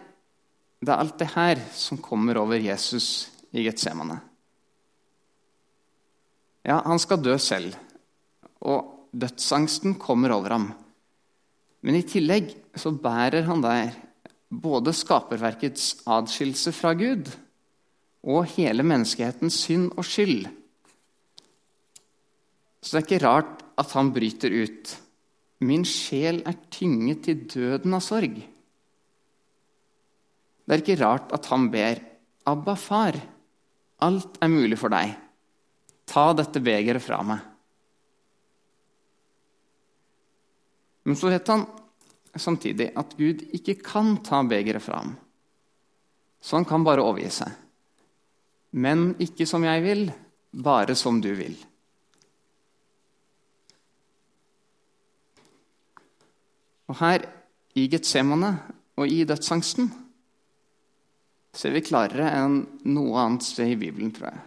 det 0.81 0.89
er 0.89 0.97
alt 0.97 1.17
det 1.21 1.29
her 1.35 1.61
som 1.77 1.99
kommer 2.01 2.39
over 2.41 2.57
Jesus 2.57 3.29
i 3.53 3.63
Getsemane. 3.65 4.17
Ja, 6.65 6.79
han 6.85 7.01
skal 7.01 7.21
dø 7.21 7.35
selv, 7.41 7.75
og 8.65 9.09
dødsangsten 9.13 9.95
kommer 10.01 10.33
over 10.33 10.55
ham. 10.57 10.67
Men 11.81 11.97
i 11.97 12.05
tillegg 12.05 12.53
så 12.77 12.93
bærer 12.93 13.45
han 13.47 13.61
der 13.61 13.93
både 14.51 14.93
skaperverkets 14.93 16.03
adskillelse 16.09 16.73
fra 16.75 16.93
Gud 16.97 17.29
og 18.21 18.49
hele 18.53 18.85
menneskehetens 18.85 19.61
synd 19.65 19.93
og 19.97 20.05
skyld. 20.05 20.49
Så 22.81 22.97
det 22.97 23.01
er 23.01 23.07
ikke 23.07 23.25
rart 23.25 23.61
at 23.81 23.93
han 23.97 24.09
bryter 24.13 24.53
ut. 24.63 24.95
Min 25.61 25.85
sjel 25.85 26.41
er 26.45 26.57
tynget 26.73 27.25
til 27.25 27.45
døden 27.53 27.93
av 27.93 28.01
sorg. 28.05 28.41
Det 30.71 30.77
er 30.77 30.85
ikke 30.85 31.01
rart 31.03 31.33
at 31.35 31.49
han 31.51 31.65
ber, 31.67 31.99
Abba, 32.47 32.77
far, 32.79 33.17
alt 33.99 34.37
er 34.39 34.47
mulig 34.47 34.77
for 34.79 34.87
deg. 34.93 35.09
Ta 36.07 36.29
dette 36.31 36.61
begeret 36.63 37.03
fra 37.03 37.17
meg. 37.27 37.41
Men 41.03 41.19
så 41.19 41.27
vet 41.27 41.51
han 41.51 41.65
samtidig 42.39 42.87
at 42.95 43.17
Gud 43.19 43.43
ikke 43.51 43.75
kan 43.83 44.13
ta 44.23 44.39
begeret 44.47 44.79
fra 44.85 45.01
ham. 45.01 45.17
Så 46.39 46.55
han 46.55 46.69
kan 46.69 46.87
bare 46.87 47.03
overgi 47.03 47.27
seg. 47.41 47.51
Men 48.71 49.09
ikke 49.19 49.43
som 49.51 49.67
jeg 49.67 49.83
vil, 49.83 50.07
bare 50.55 50.95
som 50.95 51.19
du 51.19 51.33
vil. 51.35 51.57
Og 56.87 56.95
her 57.03 57.27
i 57.75 57.91
Getsemane 57.91 58.53
og 58.95 59.11
i 59.11 59.25
dødsangsten 59.27 59.91
ser 61.53 61.73
vi 61.75 61.83
klarere 61.83 62.29
enn 62.39 62.61
noe 62.93 63.19
annet 63.19 63.45
sted 63.45 63.73
i 63.73 63.79
Bibelen, 63.79 64.13
tror 64.15 64.31
jeg, 64.31 64.43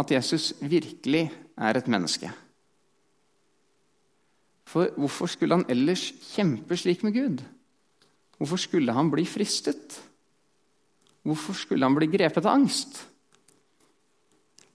at 0.00 0.12
Jesus 0.12 0.52
virkelig 0.60 1.28
er 1.56 1.78
et 1.78 1.88
menneske. 1.90 2.30
For 4.68 4.90
hvorfor 4.98 5.30
skulle 5.30 5.56
han 5.56 5.68
ellers 5.70 6.08
kjempe 6.34 6.76
slik 6.80 7.04
med 7.06 7.14
Gud? 7.16 7.42
Hvorfor 8.40 8.60
skulle 8.60 8.92
han 8.96 9.10
bli 9.12 9.24
fristet? 9.28 10.00
Hvorfor 11.24 11.56
skulle 11.56 11.86
han 11.86 11.96
bli 11.96 12.08
grepet 12.12 12.44
av 12.44 12.56
angst? 12.56 12.98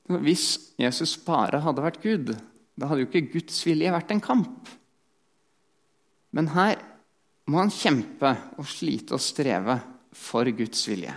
Hvis 0.09 0.73
Jesus 0.79 1.17
bare 1.21 1.59
hadde 1.61 1.83
vært 1.83 2.01
Gud, 2.01 2.31
da 2.79 2.89
hadde 2.89 3.03
jo 3.03 3.09
ikke 3.09 3.27
Guds 3.35 3.59
vilje 3.67 3.91
vært 3.93 4.13
en 4.15 4.23
kamp. 4.23 4.71
Men 6.33 6.49
her 6.55 6.79
må 7.49 7.59
han 7.61 7.73
kjempe 7.73 8.31
og 8.57 8.65
slite 8.69 9.17
og 9.17 9.21
streve 9.21 9.77
for 10.15 10.49
Guds 10.55 10.81
vilje. 10.89 11.13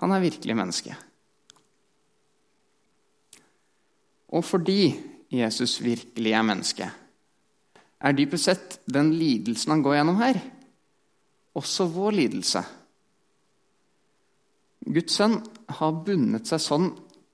Han 0.00 0.12
er 0.14 0.24
virkelig 0.24 0.56
menneske. 0.56 0.96
Og 4.30 4.44
fordi 4.46 4.94
Jesus 5.30 5.78
virkelig 5.82 6.32
er 6.32 6.46
menneske, 6.46 6.90
er 8.00 8.16
dypest 8.16 8.48
sett 8.48 8.76
den 8.88 9.12
lidelsen 9.12 9.74
han 9.74 9.82
går 9.84 9.98
gjennom 9.98 10.20
her, 10.22 10.38
også 11.58 11.86
vår 11.92 12.16
lidelse. 12.16 12.62
Guds 14.86 15.18
sønn 15.18 15.36
har 15.80 15.98
bundet 16.06 16.48
seg 16.48 16.62
sånn 16.64 16.88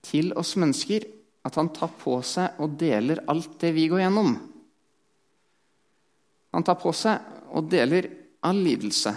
til 0.07 0.33
oss 0.39 0.57
mennesker 0.59 1.07
at 1.47 1.57
han 1.61 1.71
tar 1.75 1.93
på 2.01 2.19
seg 2.27 2.59
og 2.63 2.75
deler 2.81 3.23
alt 3.31 3.55
det 3.63 3.71
vi 3.77 3.87
går 3.93 4.03
gjennom. 4.03 4.35
Han 6.57 6.67
tar 6.67 6.79
på 6.81 6.91
seg 6.97 7.53
og 7.55 7.69
deler 7.71 8.09
all 8.47 8.63
lidelse, 8.63 9.13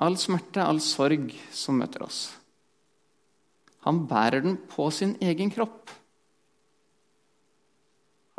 all 0.00 0.16
smerte, 0.20 0.62
all 0.64 0.80
sorg 0.82 1.32
som 1.52 1.78
møter 1.80 2.04
oss. 2.06 2.26
Han 3.84 4.06
bærer 4.08 4.44
den 4.44 4.56
på 4.70 4.88
sin 4.94 5.14
egen 5.22 5.52
kropp. 5.52 5.92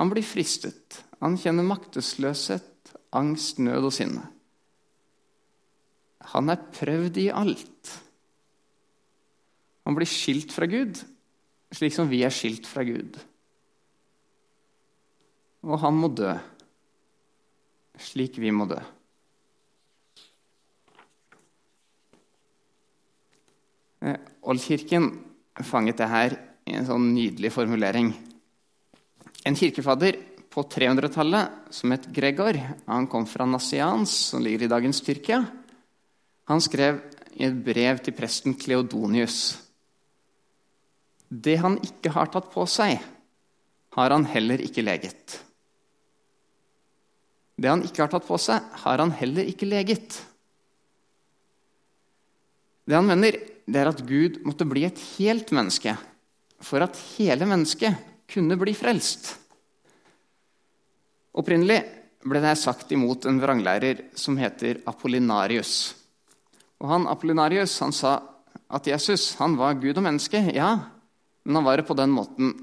Han 0.01 0.09
blir 0.11 0.25
fristet. 0.25 1.03
Han 1.21 1.37
kjenner 1.39 1.67
maktesløshet, 1.67 2.95
angst, 3.15 3.61
nød 3.63 3.87
og 3.87 3.93
sinne. 3.95 4.25
Han 6.33 6.49
er 6.49 6.65
prøvd 6.73 7.21
i 7.21 7.29
alt. 7.29 7.93
Han 9.85 9.95
blir 9.95 10.09
skilt 10.09 10.51
fra 10.51 10.65
Gud, 10.69 10.97
slik 11.71 11.93
som 11.93 12.09
vi 12.09 12.23
er 12.25 12.33
skilt 12.33 12.65
fra 12.67 12.83
Gud. 12.87 13.19
Og 15.65 15.79
han 15.81 15.97
må 15.97 16.09
dø, 16.13 16.33
slik 18.01 18.41
vi 18.41 18.51
må 18.53 18.67
dø. 18.69 18.81
Oldkirken 24.45 25.09
fanget 25.65 25.97
det 26.01 26.07
her 26.11 26.35
i 26.65 26.75
en 26.77 26.87
sånn 26.87 27.11
nydelig 27.15 27.51
formulering. 27.53 28.11
En 29.45 29.57
kirkefadder 29.57 30.17
på 30.53 30.63
300-tallet 30.71 31.73
som 31.73 31.93
het 31.93 32.07
Gregor, 32.15 32.57
han 32.87 33.07
kom 33.11 33.25
fra 33.29 33.47
Nasians, 33.49 34.13
som 34.31 34.43
ligger 34.43 34.65
i 34.65 34.71
dagens 34.71 35.01
Tyrkia, 35.05 35.41
han 36.45 36.61
skrev 36.61 37.01
i 37.35 37.45
et 37.47 37.57
brev 37.65 37.99
til 38.05 38.15
presten 38.15 38.55
Kleodonius 38.55 39.57
Det 41.27 41.57
han 41.59 41.79
ikke 41.83 42.13
har 42.13 42.29
tatt 42.31 42.51
på 42.53 42.63
seg, 42.69 43.01
har 43.97 44.13
han 44.13 44.27
heller 44.29 44.61
ikke 44.61 44.83
leget. 44.85 45.39
Det 47.57 47.71
han 47.71 47.83
ikke 47.87 48.03
har 48.03 48.11
tatt 48.13 48.27
på 48.27 48.37
seg, 48.39 48.61
har 48.83 49.01
han 49.01 49.11
heller 49.15 49.47
ikke 49.49 49.67
leget. 49.67 50.19
Det 52.85 52.95
han 52.95 53.07
mener, 53.09 53.39
det 53.65 53.81
er 53.81 53.89
at 53.89 54.03
Gud 54.05 54.41
måtte 54.45 54.67
bli 54.69 54.85
et 54.85 54.99
helt 55.17 55.51
menneske 55.55 55.95
for 56.61 56.85
at 56.85 56.97
hele 57.15 57.47
mennesket 57.49 57.97
kunne 58.29 58.57
bli 58.59 58.73
frelst. 58.77 59.33
Opprinnelig 61.35 61.81
ble 62.25 62.41
det 62.41 62.55
sagt 62.57 62.93
imot 62.95 63.27
en 63.29 63.41
vranglærer 63.41 64.07
som 64.17 64.37
heter 64.39 64.79
Apollinarius. 64.89 65.93
Og 66.81 66.89
han 66.89 67.09
Apollinarius 67.09 67.77
han 67.83 67.93
sa 67.93 68.17
at 68.65 68.87
Jesus 68.89 69.33
han 69.39 69.57
var 69.59 69.77
Gud 69.81 69.97
og 69.97 70.05
menneske, 70.05 70.41
ja, 70.55 70.71
men 71.45 71.59
han 71.59 71.67
var 71.67 71.77
det 71.77 71.87
på 71.89 71.97
den 71.97 72.13
måten 72.15 72.53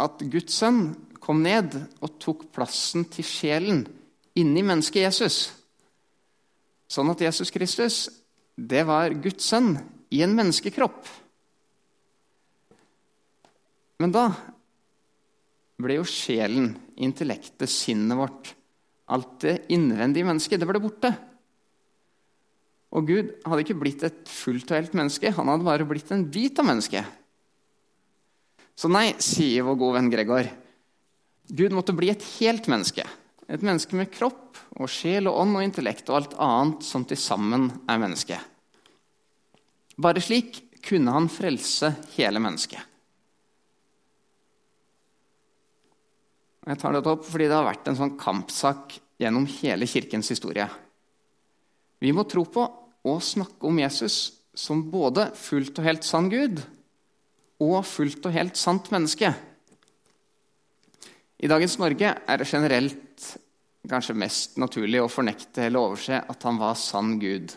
at 0.00 0.20
Guds 0.28 0.58
sønn 0.58 0.90
kom 1.22 1.40
ned 1.42 1.78
og 2.04 2.18
tok 2.22 2.48
plassen 2.54 3.06
til 3.10 3.24
sjelen 3.26 3.86
inni 4.36 4.62
mennesket 4.66 5.06
Jesus. 5.06 5.38
Sånn 6.86 7.10
at 7.10 7.22
Jesus 7.24 7.50
Kristus, 7.50 7.96
det 8.56 8.84
var 8.86 9.14
Guds 9.16 9.48
sønn 9.48 9.74
i 10.16 10.22
en 10.24 10.34
menneskekropp. 10.36 11.08
Men 14.02 14.12
da 14.12 14.28
ble 15.80 15.98
jo 15.98 16.08
sjelen, 16.08 16.72
intellektet, 16.96 17.68
sinnet 17.68 18.16
vårt, 18.18 18.52
alt 19.12 19.38
det 19.44 19.58
innvendige 19.72 20.26
mennesket, 20.26 20.60
det 20.60 20.68
ble 20.68 20.80
borte. 20.82 21.12
Og 22.96 23.08
Gud 23.08 23.32
hadde 23.44 23.62
ikke 23.64 23.78
blitt 23.78 24.04
et 24.06 24.30
fullt 24.30 24.70
og 24.70 24.78
helt 24.78 24.96
menneske, 24.96 25.32
han 25.36 25.52
hadde 25.52 25.66
bare 25.66 25.88
blitt 25.88 26.12
en 26.14 26.24
bit 26.32 26.58
av 26.62 26.68
mennesket. 26.68 27.04
Så 28.76 28.88
nei, 28.92 29.10
sier 29.24 29.64
vår 29.64 29.78
gode 29.80 29.98
venn 29.98 30.10
Gregor. 30.12 30.48
Gud 31.46 31.76
måtte 31.76 31.94
bli 31.96 32.10
et 32.12 32.24
helt 32.36 32.66
menneske. 32.68 33.06
Et 33.46 33.62
menneske 33.62 33.96
med 33.96 34.10
kropp 34.12 34.58
og 34.76 34.90
sjel 34.90 35.30
og 35.30 35.38
ånd 35.44 35.56
og 35.56 35.64
intellekt 35.64 36.10
og 36.10 36.18
alt 36.18 36.36
annet 36.42 36.84
som 36.84 37.06
til 37.08 37.20
sammen 37.20 37.70
er 37.88 38.00
menneske. 38.02 38.40
Bare 39.96 40.20
slik 40.20 40.60
kunne 40.86 41.14
han 41.14 41.28
frelse 41.32 41.92
hele 42.16 42.42
mennesket. 42.42 42.80
Jeg 46.66 46.80
tar 46.82 46.96
dette 46.96 47.12
opp 47.12 47.26
fordi 47.26 47.46
det 47.46 47.54
har 47.54 47.66
vært 47.68 47.88
en 47.90 47.98
sånn 47.98 48.16
kampsak 48.18 48.96
gjennom 49.22 49.46
hele 49.60 49.86
kirkens 49.88 50.32
historie. 50.34 50.66
Vi 52.02 52.12
må 52.12 52.26
tro 52.28 52.42
på 52.44 52.64
og 53.06 53.22
snakke 53.22 53.68
om 53.68 53.78
Jesus 53.78 54.16
som 54.56 54.82
både 54.90 55.28
fullt 55.38 55.78
og 55.78 55.86
helt 55.86 56.06
sann 56.06 56.30
Gud 56.32 56.60
og 57.62 57.78
fullt 57.88 58.26
og 58.26 58.34
helt 58.34 58.58
sant 58.60 58.90
menneske. 58.92 59.30
I 61.36 61.48
dagens 61.48 61.76
Norge 61.80 62.12
er 62.16 62.40
det 62.40 62.48
generelt 62.50 63.28
kanskje 63.86 64.16
mest 64.18 64.56
naturlig 64.58 65.00
å 65.04 65.12
fornekte 65.12 65.68
eller 65.68 65.92
overse 65.92 66.18
at 66.18 66.46
han 66.48 66.58
var 66.60 66.74
sann 66.80 67.14
Gud. 67.22 67.52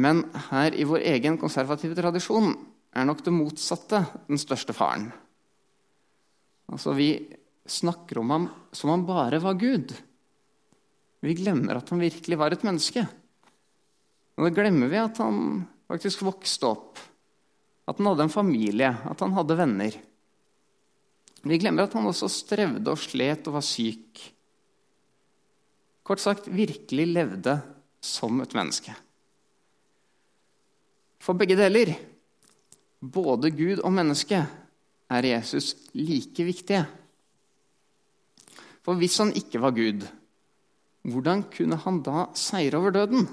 Men 0.00 0.22
her 0.48 0.74
i 0.74 0.86
vår 0.88 1.04
egen 1.12 1.36
konservative 1.40 1.96
tradisjon 1.98 2.54
er 2.96 3.06
nok 3.06 3.20
det 3.26 3.34
motsatte 3.34 4.00
den 4.28 4.40
største 4.40 4.74
faren. 4.76 5.10
Altså, 6.70 6.94
Vi 6.96 7.10
snakker 7.70 8.18
om 8.18 8.30
ham 8.30 8.46
som 8.72 8.90
han 8.90 9.06
bare 9.06 9.38
var 9.42 9.54
Gud. 9.54 9.92
Vi 11.20 11.34
glemmer 11.36 11.76
at 11.76 11.90
han 11.92 12.00
virkelig 12.00 12.38
var 12.38 12.54
et 12.54 12.64
menneske. 12.66 13.04
Og 14.38 14.46
da 14.46 14.50
glemmer 14.56 14.88
vi 14.88 14.98
at 14.98 15.20
han 15.20 15.66
faktisk 15.90 16.24
vokste 16.24 16.70
opp, 16.70 16.98
at 17.86 17.98
han 17.98 18.08
hadde 18.08 18.24
en 18.26 18.32
familie, 18.32 18.88
at 18.88 19.20
han 19.20 19.36
hadde 19.36 19.58
venner. 19.58 19.98
Vi 21.44 21.58
glemmer 21.60 21.84
at 21.86 21.94
han 21.96 22.08
også 22.08 22.28
strevde 22.32 22.92
og 22.92 23.00
slet 23.00 23.46
og 23.48 23.58
var 23.58 23.66
syk. 23.66 24.24
Kort 26.06 26.22
sagt 26.22 26.48
virkelig 26.48 27.06
levde 27.12 27.58
som 28.00 28.40
et 28.42 28.56
menneske. 28.56 28.96
For 31.20 31.36
begge 31.36 31.56
deler, 31.58 31.92
både 33.00 33.52
Gud 33.52 33.82
og 33.84 33.92
menneske, 33.92 34.40
er 35.10 35.26
Jesus 35.26 35.74
like 35.92 36.44
viktige. 36.46 36.84
For 38.80 38.96
hvis 38.96 39.18
han 39.20 39.34
ikke 39.36 39.60
var 39.60 39.74
Gud, 39.76 40.06
hvordan 41.10 41.44
kunne 41.52 41.76
han 41.84 42.00
da 42.04 42.26
seire 42.36 42.78
over 42.78 42.94
døden? 42.94 43.28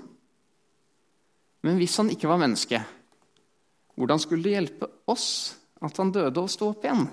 Men 1.63 1.80
hvis 1.80 1.95
han 2.00 2.10
ikke 2.12 2.30
var 2.30 2.41
menneske, 2.41 2.82
hvordan 3.95 4.19
skulle 4.19 4.43
det 4.43 4.56
hjelpe 4.56 4.89
oss 5.10 5.56
at 5.84 5.97
han 5.97 6.12
døde 6.12 6.43
og 6.43 6.52
sto 6.52 6.71
opp 6.71 6.86
igjen? 6.86 7.08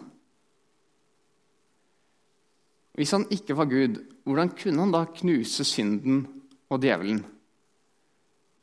Hvis 2.95 3.15
han 3.17 3.27
ikke 3.35 3.57
var 3.59 3.71
Gud, 3.71 3.99
hvordan 4.27 4.53
kunne 4.55 4.85
han 4.85 4.95
da 4.95 5.05
knuse 5.11 5.67
synden 5.67 6.23
og 6.71 6.83
djevelen? 6.83 7.25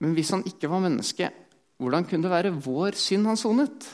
Men 0.02 0.14
hvis 0.18 0.32
han 0.34 0.46
ikke 0.48 0.70
var 0.72 0.84
menneske, 0.84 1.28
hvordan 1.82 2.06
kunne 2.06 2.28
det 2.28 2.30
være 2.30 2.54
vår 2.62 2.98
synd 3.00 3.26
han 3.26 3.40
sonet? 3.40 3.88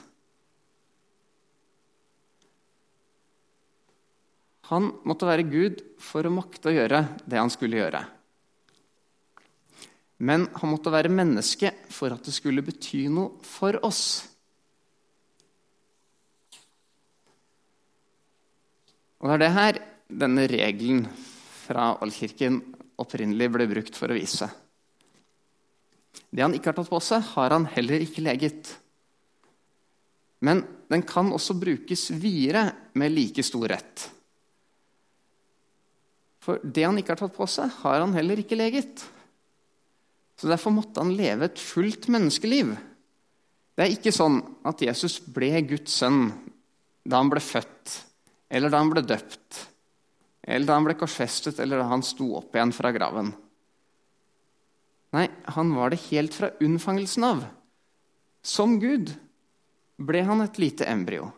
Han 4.68 4.90
måtte 5.08 5.30
være 5.30 5.48
Gud 5.48 5.80
for 6.04 6.28
å 6.28 6.34
makte 6.36 6.68
å 6.68 6.76
gjøre 6.76 7.00
det 7.24 7.40
han 7.40 7.52
skulle 7.54 7.80
gjøre. 7.80 8.02
Men 10.28 10.50
han 10.58 10.74
måtte 10.74 10.92
være 10.92 11.14
menneske 11.14 11.72
for 11.94 12.12
at 12.12 12.28
det 12.28 12.34
skulle 12.36 12.66
bety 12.66 13.06
noe 13.14 13.38
for 13.48 13.80
oss. 13.88 14.04
Og 19.22 19.30
det 19.30 19.38
er 19.38 19.44
det 19.46 19.54
her 19.56 19.84
denne 20.08 20.48
regelen 20.52 21.06
fra 21.64 21.94
Oldkirken 22.04 22.60
opprinnelig 23.00 23.54
ble 23.54 23.72
brukt 23.72 23.96
for 23.96 24.12
å 24.12 24.18
vise. 24.18 24.50
Det 26.30 26.44
han 26.44 26.56
ikke 26.56 26.72
har 26.72 26.78
tatt 26.80 26.92
på 26.92 27.00
seg, 27.04 27.24
har 27.36 27.56
han 27.56 27.68
heller 27.72 28.04
ikke 28.04 28.24
leget. 28.26 28.74
Men 30.44 30.64
den 30.92 31.04
kan 31.08 31.32
også 31.34 31.56
brukes 31.58 32.10
videre 32.14 32.70
med 32.98 33.14
like 33.16 33.44
stor 33.46 33.68
rett. 33.72 34.08
For 36.44 36.62
det 36.64 36.86
han 36.86 37.00
ikke 37.00 37.16
har 37.16 37.22
tatt 37.24 37.36
på 37.36 37.48
seg, 37.52 37.72
har 37.84 38.04
han 38.04 38.16
heller 38.16 38.40
ikke 38.40 38.60
leget. 38.60 39.04
Så 40.38 40.48
Derfor 40.48 40.76
måtte 40.76 41.02
han 41.02 41.16
leve 41.18 41.50
et 41.50 41.60
fullt 41.60 42.08
menneskeliv. 42.14 42.76
Det 43.78 43.86
er 43.86 43.94
ikke 43.94 44.14
sånn 44.16 44.40
at 44.68 44.82
Jesus 44.86 45.18
ble 45.22 45.52
Guds 45.68 45.98
sønn 46.00 46.30
da 47.08 47.20
han 47.22 47.32
ble 47.32 47.42
født, 47.42 47.98
eller 48.52 48.72
da 48.72 48.80
han 48.82 48.92
ble 48.92 49.04
døpt, 49.06 49.60
eller 50.48 50.68
da 50.68 50.78
han 50.78 50.88
ble 50.88 50.96
korsfestet, 51.00 51.60
eller 51.64 51.82
da 51.82 51.88
han 51.92 52.04
sto 52.06 52.34
opp 52.40 52.56
igjen 52.56 52.74
fra 52.76 52.92
graven. 52.96 53.32
Nei, 55.16 55.28
han 55.56 55.74
var 55.76 55.92
det 55.94 56.02
helt 56.10 56.36
fra 56.36 56.52
unnfangelsen 56.60 57.24
av. 57.24 57.46
Som 58.44 58.80
Gud 58.80 59.14
ble 59.98 60.24
han 60.28 60.44
et 60.44 60.60
lite 60.60 60.88
embryo. 60.88 61.30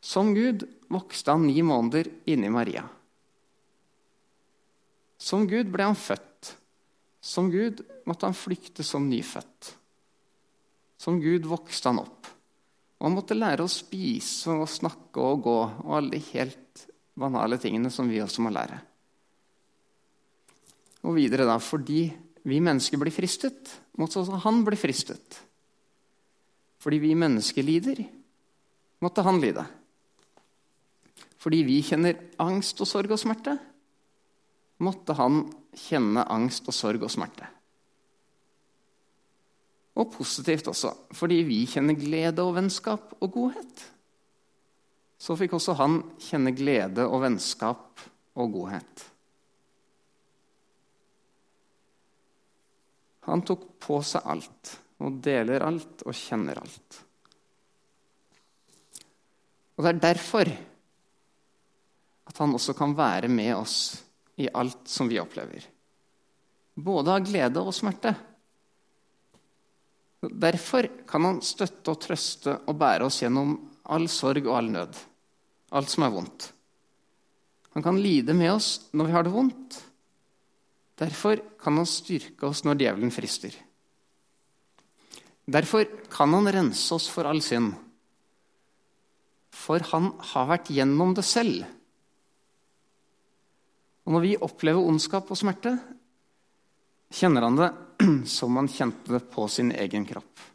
Som 0.00 0.32
Gud 0.34 0.64
vokste 0.88 1.34
han 1.34 1.46
ni 1.46 1.62
måneder 1.62 2.08
inni 2.30 2.50
Maria. 2.50 2.86
Som 5.18 5.46
Gud 5.50 5.70
ble 5.74 5.90
han 5.90 5.98
født. 5.98 6.54
Som 7.20 7.50
Gud 7.50 7.82
måtte 8.06 8.28
han 8.28 8.36
flykte 8.36 8.84
som 8.86 9.08
nyfødt. 9.10 9.74
Som 10.98 11.20
Gud 11.20 11.46
vokste 11.46 11.90
han 11.90 12.00
opp. 12.02 12.30
Og 12.98 13.06
han 13.06 13.14
måtte 13.14 13.36
lære 13.36 13.66
å 13.66 13.70
spise 13.70 14.54
og 14.54 14.70
snakke 14.70 15.22
og 15.22 15.42
gå 15.44 15.58
og 15.58 15.96
alle 15.98 16.16
de 16.16 16.22
helt 16.32 16.86
banale 17.18 17.58
tingene 17.60 17.90
som 17.94 18.08
vi 18.10 18.22
også 18.22 18.42
må 18.42 18.54
lære. 18.54 18.78
Og 21.06 21.14
videre, 21.14 21.46
da, 21.46 21.58
fordi 21.62 22.08
vi 22.48 22.60
mennesker 22.64 23.00
blir 23.00 23.14
fristet, 23.14 23.70
måtte 23.98 24.20
også 24.22 24.40
han 24.44 24.62
bli 24.66 24.78
fristet. 24.78 25.38
Fordi 26.82 27.00
vi 27.02 27.14
mennesker 27.18 27.66
lider, 27.66 28.00
måtte 29.02 29.24
han 29.26 29.40
lide. 29.42 29.64
Fordi 31.38 31.62
vi 31.66 31.78
kjenner 31.86 32.18
angst 32.42 32.80
og 32.82 32.90
sorg 32.90 33.14
og 33.14 33.20
smerte, 33.20 33.54
måtte 34.82 35.14
han 35.18 35.44
kjenne 35.78 36.24
angst 36.30 36.66
og 36.70 36.74
sorg 36.74 37.04
og 37.06 37.12
smerte. 37.12 37.46
Og 39.98 40.12
positivt 40.14 40.70
også, 40.70 40.92
fordi 41.18 41.40
vi 41.46 41.64
kjenner 41.66 41.98
glede 41.98 42.42
og 42.46 42.54
vennskap 42.58 43.16
og 43.18 43.32
godhet. 43.34 43.86
Så 45.18 45.34
fikk 45.38 45.56
også 45.58 45.74
han 45.80 46.00
kjenne 46.22 46.54
glede 46.54 47.06
og 47.06 47.24
vennskap 47.24 48.04
og 48.38 48.52
godhet. 48.54 49.08
Han 53.28 53.44
tok 53.44 53.66
på 53.84 54.00
seg 54.06 54.24
alt 54.24 54.72
og 55.04 55.20
deler 55.22 55.64
alt 55.66 56.02
og 56.06 56.16
kjenner 56.16 56.58
alt. 56.60 56.98
Og 59.76 59.84
det 59.84 59.90
er 59.92 60.00
derfor 60.02 60.50
at 62.28 62.40
han 62.42 62.54
også 62.56 62.74
kan 62.76 62.96
være 62.96 63.30
med 63.30 63.54
oss 63.56 63.76
i 64.40 64.48
alt 64.48 64.88
som 64.90 65.08
vi 65.10 65.20
opplever. 65.20 65.62
Både 66.74 67.14
av 67.14 67.24
glede 67.26 67.62
og 67.62 67.74
smerte. 67.74 68.14
Derfor 70.18 70.88
kan 71.06 71.26
han 71.28 71.40
støtte 71.46 71.94
og 71.94 72.00
trøste 72.02 72.56
og 72.66 72.78
bære 72.78 73.06
oss 73.06 73.20
gjennom 73.22 73.54
all 73.94 74.08
sorg 74.10 74.46
og 74.46 74.56
all 74.58 74.70
nød. 74.74 74.98
Alt 75.78 75.92
som 75.92 76.06
er 76.06 76.14
vondt. 76.14 76.48
Han 77.76 77.84
kan 77.84 78.00
lide 78.02 78.34
med 78.34 78.52
oss 78.56 78.88
når 78.92 79.06
vi 79.06 79.14
har 79.14 79.26
det 79.26 79.34
vondt. 79.34 79.78
Derfor 80.98 81.40
kan 81.60 81.78
han 81.78 81.86
styrke 81.86 82.48
oss 82.48 82.64
når 82.66 82.80
djevelen 82.82 83.12
frister. 83.14 83.54
Derfor 85.48 85.86
kan 86.12 86.34
han 86.34 86.50
rense 86.52 86.94
oss 86.94 87.06
for 87.08 87.28
all 87.28 87.40
synd. 87.44 87.72
For 89.54 89.82
han 89.92 90.10
har 90.32 90.48
vært 90.50 90.72
gjennom 90.74 91.14
det 91.16 91.24
selv. 91.26 91.62
Og 94.08 94.14
når 94.16 94.24
vi 94.24 94.36
opplever 94.40 94.84
ondskap 94.88 95.30
og 95.30 95.38
smerte, 95.38 95.74
kjenner 97.12 97.46
han 97.46 97.58
det 97.60 97.70
som 98.36 98.56
han 98.58 98.70
kjente 98.72 99.14
det 99.14 99.24
på 99.32 99.46
sin 99.52 99.72
egen 99.72 100.06
kropp. 100.08 100.46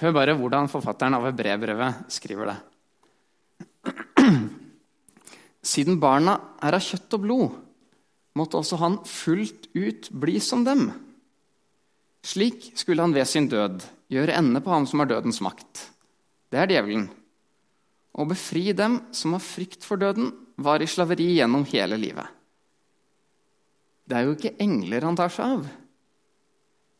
Hør 0.00 0.12
bare 0.12 0.34
hvordan 0.36 0.68
forfatteren 0.68 1.16
av 1.16 1.30
brevbrevet 1.36 2.10
skriver 2.12 2.52
det. 2.52 2.58
Siden 5.70 6.00
barna 6.02 6.34
er 6.64 6.74
av 6.74 6.82
kjøtt 6.82 7.14
og 7.14 7.22
blod, 7.22 7.54
måtte 8.38 8.58
også 8.58 8.78
han 8.80 8.98
fullt 9.06 9.68
ut 9.76 10.08
bli 10.22 10.40
som 10.42 10.64
dem. 10.66 10.88
Slik 12.26 12.72
skulle 12.78 13.04
han 13.04 13.14
ved 13.14 13.28
sin 13.28 13.46
død 13.50 13.84
gjøre 14.10 14.36
ende 14.40 14.62
på 14.64 14.72
ham 14.74 14.86
som 14.88 15.02
har 15.02 15.10
dødens 15.12 15.40
makt. 15.44 15.86
Det 16.50 16.58
er 16.58 16.72
djevelen. 16.74 17.06
Å 18.10 18.26
befri 18.26 18.72
dem 18.74 18.98
som 19.14 19.36
har 19.36 19.44
frykt 19.44 19.86
for 19.86 20.00
døden, 20.00 20.32
var 20.60 20.82
i 20.82 20.88
slaveri 20.90 21.30
gjennom 21.38 21.62
hele 21.70 21.96
livet. 21.96 22.26
Det 24.04 24.18
er 24.18 24.26
jo 24.26 24.34
ikke 24.34 24.58
engler 24.60 25.06
han 25.06 25.16
tar 25.16 25.30
seg 25.32 25.54
av. 25.54 25.68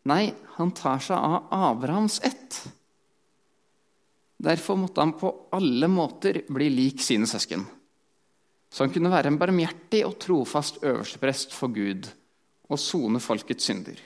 Nei, 0.09 0.30
han 0.56 0.70
tar 0.72 1.02
seg 1.04 1.18
av 1.18 1.50
Abrahams 1.52 2.20
ett. 2.24 2.61
Derfor 4.40 4.78
måtte 4.80 5.02
han 5.02 5.12
på 5.18 5.35
alle 5.52 5.90
måter 5.90 6.40
bli 6.48 6.70
lik 6.72 7.02
sine 7.04 7.28
søsken. 7.28 7.66
Så 8.70 8.85
han 8.85 8.92
kunne 8.94 9.11
være 9.11 9.33
en 9.33 9.38
barmhjertig 9.38 10.04
og 10.06 10.16
trofast 10.22 10.78
øversteprest 10.87 11.54
for 11.56 11.72
Gud 11.74 12.06
og 12.70 12.78
sone 12.78 13.20
folkets 13.20 13.66
synder. 13.66 13.98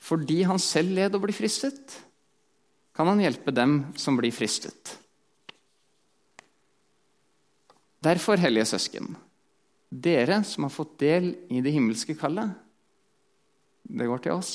Fordi 0.00 0.42
han 0.48 0.58
selv 0.58 0.96
led 0.96 1.14
og 1.14 1.22
ble 1.22 1.34
fristet, 1.36 1.94
kan 2.96 3.06
han 3.06 3.22
hjelpe 3.22 3.54
dem 3.54 3.76
som 4.00 4.18
blir 4.18 4.34
fristet. 4.34 4.96
Derfor, 8.00 8.40
hellige 8.40 8.72
søsken, 8.72 9.12
dere 9.90 10.40
som 10.48 10.64
har 10.66 10.72
fått 10.72 10.98
del 11.02 11.34
i 11.52 11.60
det 11.62 11.74
himmelske 11.74 12.16
kallet, 12.18 12.56
det 13.84 14.08
går 14.08 14.24
til 14.24 14.38
oss. 14.38 14.52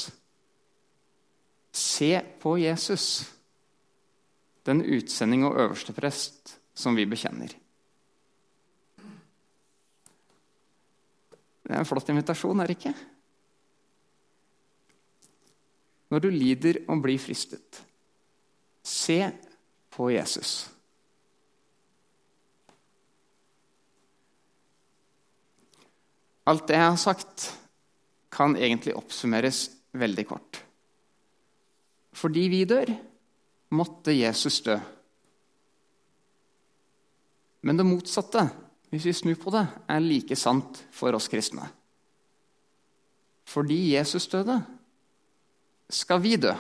Se 1.76 2.12
på 2.42 2.56
Jesus, 2.58 3.26
den 4.66 4.82
utsending 4.82 5.46
og 5.46 5.60
øverste 5.62 5.94
prest 5.94 6.56
som 6.76 6.98
vi 6.98 7.06
bekjenner. 7.06 7.54
Det 11.66 11.74
er 11.74 11.82
en 11.82 11.88
flott 11.90 12.10
invitasjon, 12.14 12.62
er 12.62 12.70
det 12.70 12.78
ikke? 12.78 12.94
Når 16.14 16.22
du 16.22 16.30
lider 16.30 16.84
og 16.86 17.02
blir 17.02 17.18
fristet, 17.20 17.82
se 18.86 19.18
på 19.96 20.12
Jesus. 20.14 20.68
Alt 26.46 26.68
det 26.70 26.78
jeg 26.78 26.92
har 26.92 27.02
sagt, 27.02 27.48
kan 28.30 28.54
egentlig 28.60 28.94
oppsummeres 28.94 29.66
veldig 29.98 30.26
kort. 30.30 30.60
Fordi 32.16 32.44
vi 32.52 32.62
dør, 32.70 32.92
måtte 33.74 34.14
Jesus 34.14 34.60
dø. 34.62 34.76
Men 37.66 37.80
det 37.80 37.88
motsatte, 37.88 38.46
hvis 38.96 39.10
vi 39.10 39.14
snur 39.14 39.40
på 39.42 39.52
det, 39.54 39.66
er 39.92 40.04
like 40.04 40.38
sant 40.40 40.80
for 40.96 41.16
oss 41.18 41.28
kristne. 41.32 41.68
Fordi 43.46 43.94
Jesus 43.94 44.28
døde, 44.32 44.58
skal 45.92 46.22
vi 46.24 46.36
dø. 46.42 46.54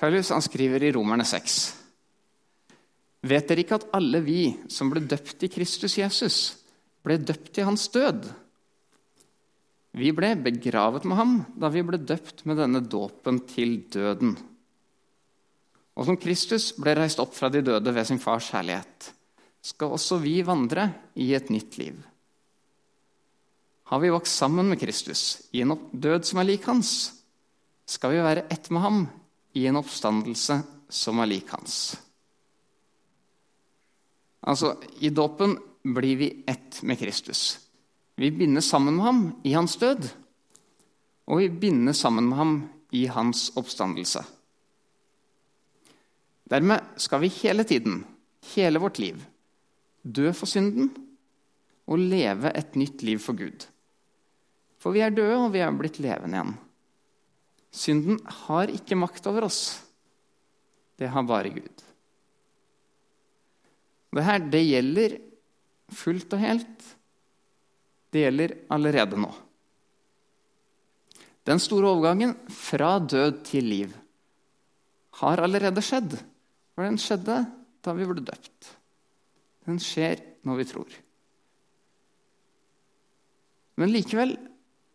Paulus 0.00 0.32
han 0.34 0.42
skriver 0.42 0.82
i 0.82 0.92
Romerne 0.96 1.26
6.: 1.28 1.58
Vet 3.22 3.46
dere 3.46 3.62
ikke 3.62 3.78
at 3.78 3.90
alle 3.94 4.18
vi 4.24 4.40
som 4.72 4.90
ble 4.90 5.04
døpt 5.06 5.44
i 5.46 5.50
Kristus 5.52 5.94
Jesus, 6.00 6.38
ble 7.06 7.20
døpt 7.22 7.52
til 7.54 7.68
hans 7.68 7.86
død? 7.94 8.26
Vi 9.92 10.08
ble 10.16 10.32
begravet 10.40 11.04
med 11.04 11.18
ham 11.20 11.34
da 11.60 11.68
vi 11.70 11.84
ble 11.86 12.00
døpt 12.00 12.46
med 12.48 12.58
denne 12.58 12.80
dåpen 12.82 13.42
til 13.46 13.82
døden. 13.92 14.34
Og 15.92 16.08
som 16.08 16.16
Kristus 16.16 16.70
ble 16.80 16.96
reist 16.96 17.20
opp 17.22 17.36
fra 17.36 17.52
de 17.52 17.60
døde 17.62 17.92
ved 17.92 18.08
sin 18.08 18.20
fars 18.22 18.48
herlighet, 18.56 19.12
skal 19.62 19.94
også 19.94 20.18
vi 20.22 20.40
vandre 20.46 20.88
i 21.14 21.30
et 21.36 21.50
nytt 21.54 21.78
liv. 21.78 21.96
Har 23.92 24.00
vi 24.02 24.10
vokst 24.10 24.38
sammen 24.40 24.70
med 24.70 24.80
Kristus 24.80 25.42
i 25.52 25.62
en 25.62 25.76
død 25.92 26.24
som 26.26 26.40
er 26.40 26.48
lik 26.48 26.66
hans, 26.66 27.12
skal 27.86 28.14
vi 28.14 28.22
være 28.24 28.46
ett 28.50 28.70
med 28.72 28.82
ham 28.82 29.02
i 29.58 29.66
en 29.68 29.78
oppstandelse 29.78 30.62
som 30.92 31.20
er 31.20 31.30
lik 31.30 31.50
hans. 31.52 31.94
Altså, 34.42 34.74
I 34.98 35.12
dåpen 35.14 35.58
blir 35.82 36.16
vi 36.18 36.30
ett 36.48 36.80
med 36.82 36.98
Kristus. 36.98 37.60
Vi 38.16 38.30
binder 38.30 38.64
sammen 38.64 38.96
med 38.96 39.04
ham 39.04 39.20
i 39.44 39.52
hans 39.54 39.76
død, 39.76 40.08
og 41.26 41.38
vi 41.38 41.48
binder 41.48 41.94
sammen 41.94 42.28
med 42.28 42.38
ham 42.38 42.54
i 42.92 43.06
hans 43.06 43.50
oppstandelse. 43.56 44.24
Dermed 46.50 46.98
skal 47.00 47.22
vi 47.22 47.30
hele 47.40 47.64
tiden, 47.64 48.02
hele 48.54 48.82
vårt 48.82 48.98
liv, 48.98 49.22
dø 50.02 50.32
for 50.34 50.50
synden 50.50 50.90
og 51.90 52.00
leve 52.00 52.50
et 52.54 52.76
nytt 52.78 53.02
liv 53.06 53.20
for 53.22 53.38
Gud. 53.38 53.66
For 54.82 54.94
vi 54.94 55.02
er 55.04 55.14
døde, 55.14 55.38
og 55.38 55.52
vi 55.54 55.62
er 55.62 55.74
blitt 55.78 56.00
levende 56.02 56.38
igjen. 56.38 56.54
Synden 57.72 58.18
har 58.44 58.72
ikke 58.72 58.98
makt 58.98 59.26
over 59.30 59.46
oss. 59.46 59.62
Det 60.98 61.08
har 61.08 61.24
bare 61.26 61.54
Gud. 61.54 61.86
Det 64.12 64.26
her, 64.26 64.42
det 64.52 64.60
gjelder 64.66 65.14
fullt 65.92 66.34
og 66.36 66.42
helt. 66.42 66.84
Det 68.12 68.26
gjelder 68.26 68.58
allerede 68.74 69.16
nå. 69.16 69.30
Den 71.48 71.58
store 71.62 71.94
overgangen 71.94 72.36
fra 72.52 72.98
død 73.00 73.40
til 73.48 73.66
liv 73.66 73.96
har 75.22 75.42
allerede 75.42 75.82
skjedd. 75.82 76.18
For 76.74 76.84
den 76.84 77.00
skjedde 77.00 77.40
da 77.82 77.96
vi 77.96 78.06
ble 78.08 78.22
døpt. 78.22 78.76
Den 79.66 79.78
skjer 79.82 80.20
når 80.46 80.60
vi 80.60 80.68
tror. 80.72 80.98
Men 83.80 83.92
likevel 83.92 84.34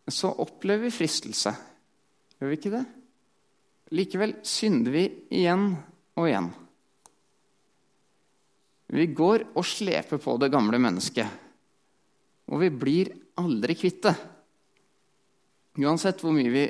så 0.07 0.31
opplever 0.43 0.87
vi 0.87 0.95
fristelse. 0.95 1.53
Gjør 2.37 2.51
vi 2.51 2.59
ikke 2.59 2.73
det? 2.75 2.85
Likevel 3.97 4.35
synder 4.45 4.93
vi 4.93 5.03
igjen 5.39 5.69
og 6.17 6.27
igjen. 6.27 6.49
Vi 8.87 9.05
går 9.11 9.49
og 9.57 9.65
sleper 9.67 10.19
på 10.23 10.37
det 10.39 10.51
gamle 10.53 10.79
mennesket, 10.79 11.27
og 12.47 12.61
vi 12.61 12.69
blir 12.71 13.11
aldri 13.39 13.75
kvitt 13.75 13.99
det. 14.05 14.15
Uansett 15.83 16.23
hvor 16.23 16.35
mye 16.35 16.53
vi 16.53 16.63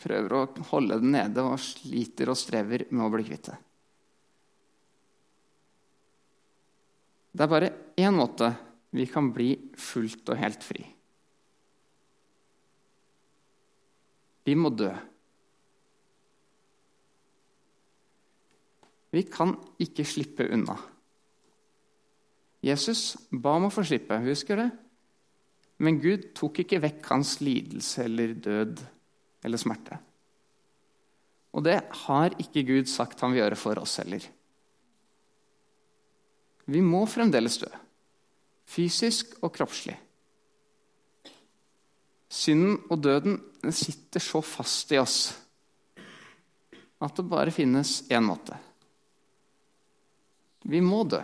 prøver 0.00 0.36
å 0.36 0.42
holde 0.70 1.00
det 1.00 1.12
nede 1.16 1.44
og 1.44 1.56
sliter 1.62 2.30
og 2.30 2.38
strever 2.38 2.84
med 2.92 3.06
å 3.06 3.12
bli 3.14 3.24
kvitt 3.26 3.48
det. 3.48 3.56
Det 7.30 7.44
er 7.44 7.50
bare 7.50 7.70
én 8.00 8.16
måte 8.16 8.50
vi 8.90 9.06
kan 9.06 9.30
bli 9.34 9.52
fullt 9.78 10.32
og 10.32 10.40
helt 10.40 10.64
fri. 10.66 10.82
Vi 14.46 14.56
må 14.58 14.72
dø. 14.74 14.90
Vi 19.10 19.22
kan 19.30 19.54
ikke 19.82 20.06
slippe 20.06 20.46
unna. 20.50 20.76
Jesus 22.64 23.14
ba 23.30 23.56
om 23.56 23.68
å 23.68 23.72
få 23.72 23.84
slippe, 23.86 24.18
husker 24.24 24.58
det? 24.60 24.68
Men 25.80 26.00
Gud 26.02 26.32
tok 26.36 26.60
ikke 26.64 26.82
vekk 26.82 27.06
hans 27.08 27.38
lidelse 27.40 28.04
eller 28.04 28.34
død 28.36 28.82
eller 29.46 29.60
smerte. 29.60 29.96
Og 31.56 31.64
det 31.66 31.78
har 32.04 32.36
ikke 32.42 32.66
Gud 32.68 32.90
sagt 32.90 33.22
han 33.24 33.32
vil 33.32 33.42
gjøre 33.42 33.58
for 33.58 33.80
oss 33.80 33.96
heller. 34.02 34.26
Vi 36.70 36.82
må 36.84 37.02
fremdeles 37.10 37.58
dø, 37.58 37.68
fysisk 38.70 39.34
og 39.42 39.50
kroppslig. 39.56 39.96
Synden 42.30 42.76
og 42.86 43.00
døden 43.02 43.40
sitter 43.74 44.22
så 44.22 44.42
fast 44.44 44.92
i 44.94 45.00
oss 45.02 45.20
at 47.00 47.16
det 47.16 47.24
bare 47.26 47.50
finnes 47.54 48.04
én 48.12 48.22
måte. 48.22 48.54
Vi 50.68 50.82
må 50.84 51.02
dø. 51.08 51.22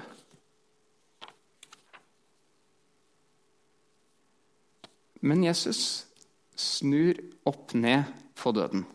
Men 5.21 5.45
Jesus 5.45 6.07
snur 6.57 7.19
opp 7.47 7.75
ned 7.77 8.09
på 8.35 8.53
døden. 8.57 8.87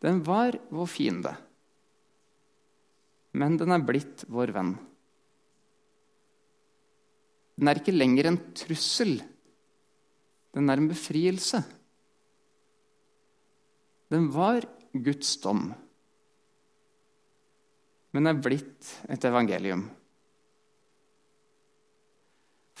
Den 0.00 0.22
var 0.24 0.56
vår 0.72 0.88
fiende, 0.88 1.34
men 3.36 3.58
den 3.60 3.74
er 3.74 3.84
blitt 3.86 4.24
vår 4.30 4.52
venn. 4.54 4.72
Den 7.60 7.70
er 7.70 7.78
ikke 7.80 7.94
lenger 7.94 8.30
en 8.30 8.40
trussel, 8.56 9.18
den 10.56 10.72
er 10.72 10.80
en 10.80 10.90
befrielse. 10.90 11.60
Den 14.10 14.26
var 14.34 14.64
Guds 14.90 15.36
dom, 15.42 15.68
men 18.10 18.26
er 18.26 18.40
blitt 18.42 18.88
et 19.06 19.26
evangelium. 19.28 19.84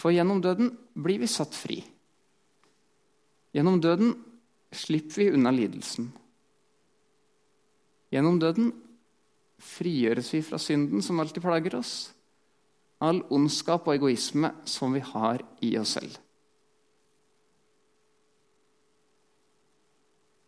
For 0.00 0.14
gjennom 0.14 0.40
døden 0.42 0.72
blir 0.96 1.20
vi 1.20 1.28
satt 1.28 1.54
fri. 1.54 1.78
Gjennom 3.54 3.78
døden 3.84 4.14
slipper 4.72 5.20
vi 5.20 5.30
unna 5.34 5.52
lidelsen. 5.54 6.08
Gjennom 8.10 8.38
døden 8.42 8.72
frigjøres 9.60 10.32
vi 10.34 10.40
fra 10.44 10.58
synden 10.60 11.02
som 11.04 11.20
alltid 11.20 11.42
plager 11.44 11.76
oss, 11.78 12.10
all 13.00 13.22
ondskap 13.32 13.86
og 13.88 13.94
egoisme 13.96 14.52
som 14.68 14.92
vi 14.96 15.02
har 15.04 15.44
i 15.64 15.74
oss 15.80 15.96
selv. 15.96 16.16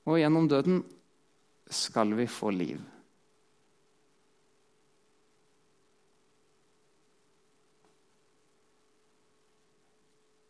Og 0.08 0.18
gjennom 0.18 0.48
døden 0.50 0.82
skal 1.72 2.16
vi 2.18 2.26
få 2.26 2.50
liv. 2.50 2.80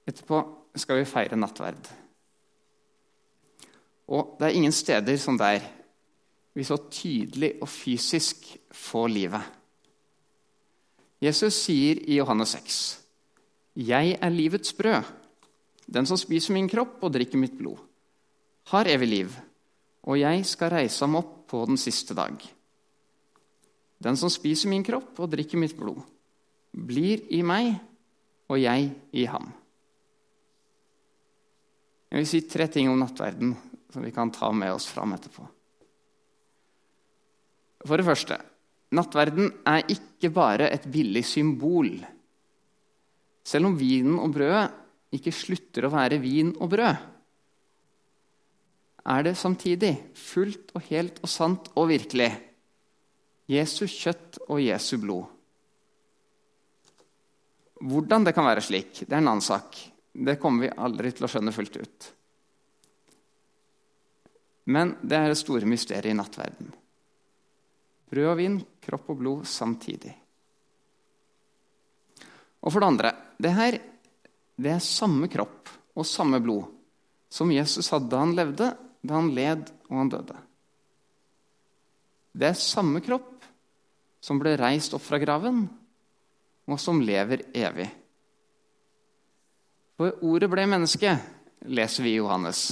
Etterpå 0.09 0.41
skal 0.77 1.03
vi 1.03 1.09
feire 1.09 1.39
nattverd. 1.39 1.93
Og 4.13 4.35
det 4.39 4.49
er 4.49 4.57
ingen 4.59 4.75
steder 4.75 5.17
som 5.21 5.39
der 5.39 5.63
vi 6.53 6.65
så 6.65 6.77
tydelig 6.93 7.55
og 7.63 7.69
fysisk 7.71 8.49
får 8.77 9.09
livet. 9.13 9.45
Jesus 11.23 11.57
sier 11.65 12.01
i 12.03 12.19
Johannes 12.19 12.57
6.: 12.57 12.81
Jeg 13.79 14.17
er 14.21 14.35
livets 14.35 14.73
brød. 14.73 15.03
Den 15.87 16.07
som 16.07 16.17
spiser 16.17 16.55
min 16.55 16.69
kropp 16.69 17.03
og 17.03 17.13
drikker 17.13 17.39
mitt 17.39 17.55
blod, 17.59 17.79
har 18.71 18.89
evig 18.89 19.09
liv, 19.09 19.33
og 20.03 20.19
jeg 20.19 20.45
skal 20.47 20.71
reise 20.71 21.05
ham 21.05 21.19
opp 21.19 21.33
på 21.51 21.65
den 21.67 21.77
siste 21.77 22.15
dag. 22.15 22.37
Den 24.03 24.17
som 24.17 24.31
spiser 24.31 24.71
min 24.71 24.85
kropp 24.87 25.19
og 25.21 25.31
drikker 25.31 25.59
mitt 25.59 25.77
blod, 25.79 26.01
blir 26.73 27.27
i 27.35 27.43
meg, 27.43 27.75
og 28.49 28.61
jeg 28.61 28.91
i 29.13 29.27
ham. 29.27 29.51
Jeg 32.11 32.21
vil 32.21 32.29
si 32.29 32.41
tre 32.45 32.67
ting 32.69 32.91
om 32.91 32.99
nattverden 33.01 33.55
som 33.93 34.05
vi 34.05 34.13
kan 34.13 34.31
ta 34.33 34.51
med 34.53 34.75
oss 34.75 34.89
fram 34.91 35.15
etterpå. 35.17 35.47
For 37.83 37.99
det 37.99 38.07
første 38.07 38.39
nattverden 38.93 39.49
er 39.69 39.89
ikke 39.91 40.31
bare 40.35 40.69
et 40.73 40.85
billig 40.93 41.25
symbol. 41.27 41.95
Selv 43.43 43.71
om 43.71 43.79
vinen 43.79 44.21
og 44.23 44.35
brødet 44.37 45.17
ikke 45.17 45.35
slutter 45.35 45.87
å 45.87 45.93
være 45.93 46.21
vin 46.23 46.55
og 46.59 46.71
brød, 46.73 47.09
er 49.03 49.25
det 49.27 49.35
samtidig 49.35 49.93
fullt 50.15 50.71
og 50.79 50.85
helt 50.93 51.17
og 51.25 51.31
sant 51.31 51.73
og 51.75 51.89
virkelig 51.91 52.31
Jesu 53.51 53.85
kjøtt 53.91 54.39
og 54.47 54.61
Jesu 54.63 54.95
blod. 55.03 55.25
Hvordan 57.83 58.29
det 58.29 58.35
kan 58.37 58.47
være 58.47 58.63
slik, 58.63 59.01
det 59.03 59.11
er 59.11 59.19
en 59.19 59.33
annen 59.33 59.43
sak. 59.43 59.75
Det 60.13 60.39
kommer 60.39 60.69
vi 60.69 60.77
aldri 60.87 61.11
til 61.11 61.27
å 61.27 61.31
skjønne 61.33 61.55
fullt 61.57 61.81
ut. 61.83 62.07
Men 64.71 64.95
det 65.03 65.19
er 65.19 65.33
det 65.33 65.41
store 65.41 65.67
mysteriet 65.67 66.13
i 66.13 66.15
nattverden. 66.15 66.71
Brød 68.13 68.29
og 68.29 68.39
vin, 68.39 68.59
kropp 68.85 69.09
og 69.15 69.21
blod 69.23 69.47
samtidig. 69.49 70.13
Og 72.63 72.71
for 72.71 72.83
det 72.83 72.91
andre 72.93 73.13
det 73.43 73.53
her 73.57 73.79
det 74.63 74.75
er 74.75 74.85
samme 74.85 75.31
kropp 75.33 75.71
og 75.97 76.07
samme 76.07 76.39
blod 76.45 76.69
som 77.33 77.51
Jesus 77.51 77.89
hadde 77.91 78.11
da 78.13 78.21
han 78.21 78.35
levde, 78.37 78.69
da 79.01 79.17
han 79.17 79.31
led 79.35 79.71
og 79.89 79.97
han 79.97 80.11
døde. 80.13 80.37
Det 82.33 82.51
er 82.53 82.61
samme 82.61 83.01
kropp 83.05 83.47
som 84.23 84.39
ble 84.41 84.55
reist 84.61 84.93
opp 84.95 85.03
fra 85.05 85.19
graven, 85.21 85.65
og 86.69 86.79
som 86.81 87.01
lever 87.03 87.47
evig. 87.57 87.89
For 89.99 90.21
ordet 90.25 90.49
ble 90.53 90.67
menneske, 90.69 91.17
leser 91.67 92.07
vi 92.07 92.15
i 92.15 92.21
Johannes. 92.21 92.63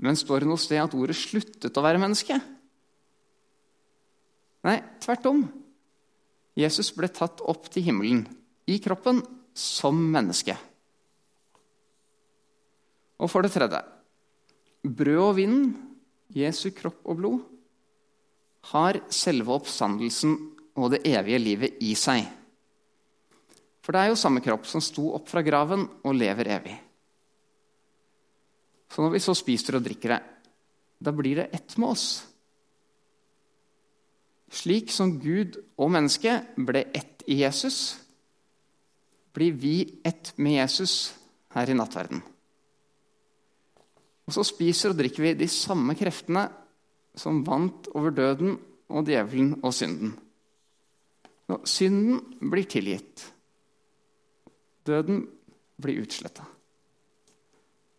Men 0.00 0.16
står 0.16 0.42
det 0.42 0.48
noe 0.48 0.60
sted 0.60 0.80
at 0.80 0.96
ordet 0.96 1.18
sluttet 1.18 1.76
å 1.76 1.84
være 1.84 2.00
menneske? 2.00 2.38
Nei, 4.66 4.78
tvert 5.00 5.28
om. 5.30 5.44
Jesus 6.58 6.90
ble 6.96 7.08
tatt 7.12 7.40
opp 7.48 7.70
til 7.72 7.86
himmelen 7.86 8.24
i 8.68 8.76
kroppen 8.82 9.22
som 9.56 9.96
menneske. 10.12 10.56
Og 13.20 13.28
for 13.28 13.44
det 13.44 13.52
tredje 13.54 13.80
brød 14.80 15.22
og 15.22 15.34
vinden, 15.36 15.72
Jesu 16.32 16.70
kropp 16.72 17.02
og 17.04 17.18
blod, 17.18 17.40
har 18.72 19.00
selve 19.12 19.52
oppstandelsen 19.56 20.36
og 20.80 20.92
det 20.94 21.02
evige 21.08 21.40
livet 21.40 21.80
i 21.84 21.94
seg. 21.98 22.24
For 23.80 23.96
det 23.96 24.02
er 24.02 24.12
jo 24.12 24.20
samme 24.20 24.42
kropp 24.44 24.68
som 24.68 24.82
sto 24.84 25.10
opp 25.16 25.28
fra 25.28 25.42
graven 25.44 25.86
og 26.04 26.16
lever 26.16 26.52
evig. 26.56 26.76
Så 28.90 29.04
når 29.04 29.14
vi 29.14 29.22
så 29.22 29.34
spiser 29.38 29.78
og 29.78 29.84
drikker 29.84 30.14
det, 30.14 30.20
da 31.00 31.12
blir 31.16 31.40
det 31.40 31.50
ett 31.56 31.76
med 31.80 31.92
oss. 31.94 32.06
Slik 34.50 34.90
som 34.90 35.14
Gud 35.22 35.60
og 35.78 35.92
mennesket 35.94 36.56
ble 36.58 36.84
ett 36.96 37.22
i 37.30 37.38
Jesus, 37.44 38.00
blir 39.32 39.54
vi 39.54 40.00
ett 40.04 40.32
med 40.36 40.58
Jesus 40.58 41.12
her 41.54 41.70
i 41.70 41.76
nattverden. 41.78 42.22
Og 44.26 44.34
så 44.34 44.44
spiser 44.46 44.92
og 44.92 44.98
drikker 44.98 45.24
vi 45.24 45.36
de 45.38 45.48
samme 45.50 45.94
kreftene 45.98 46.48
som 47.18 47.42
vant 47.46 47.88
over 47.94 48.14
døden 48.14 48.56
og 48.90 49.06
djevelen 49.06 49.56
og 49.62 49.74
synden. 49.74 50.12
Nå, 51.50 51.58
synden 51.66 52.20
blir 52.50 52.66
tilgitt. 52.70 53.24
Døden 54.86 55.24
blir 55.82 56.02
utsletta. 56.04 56.46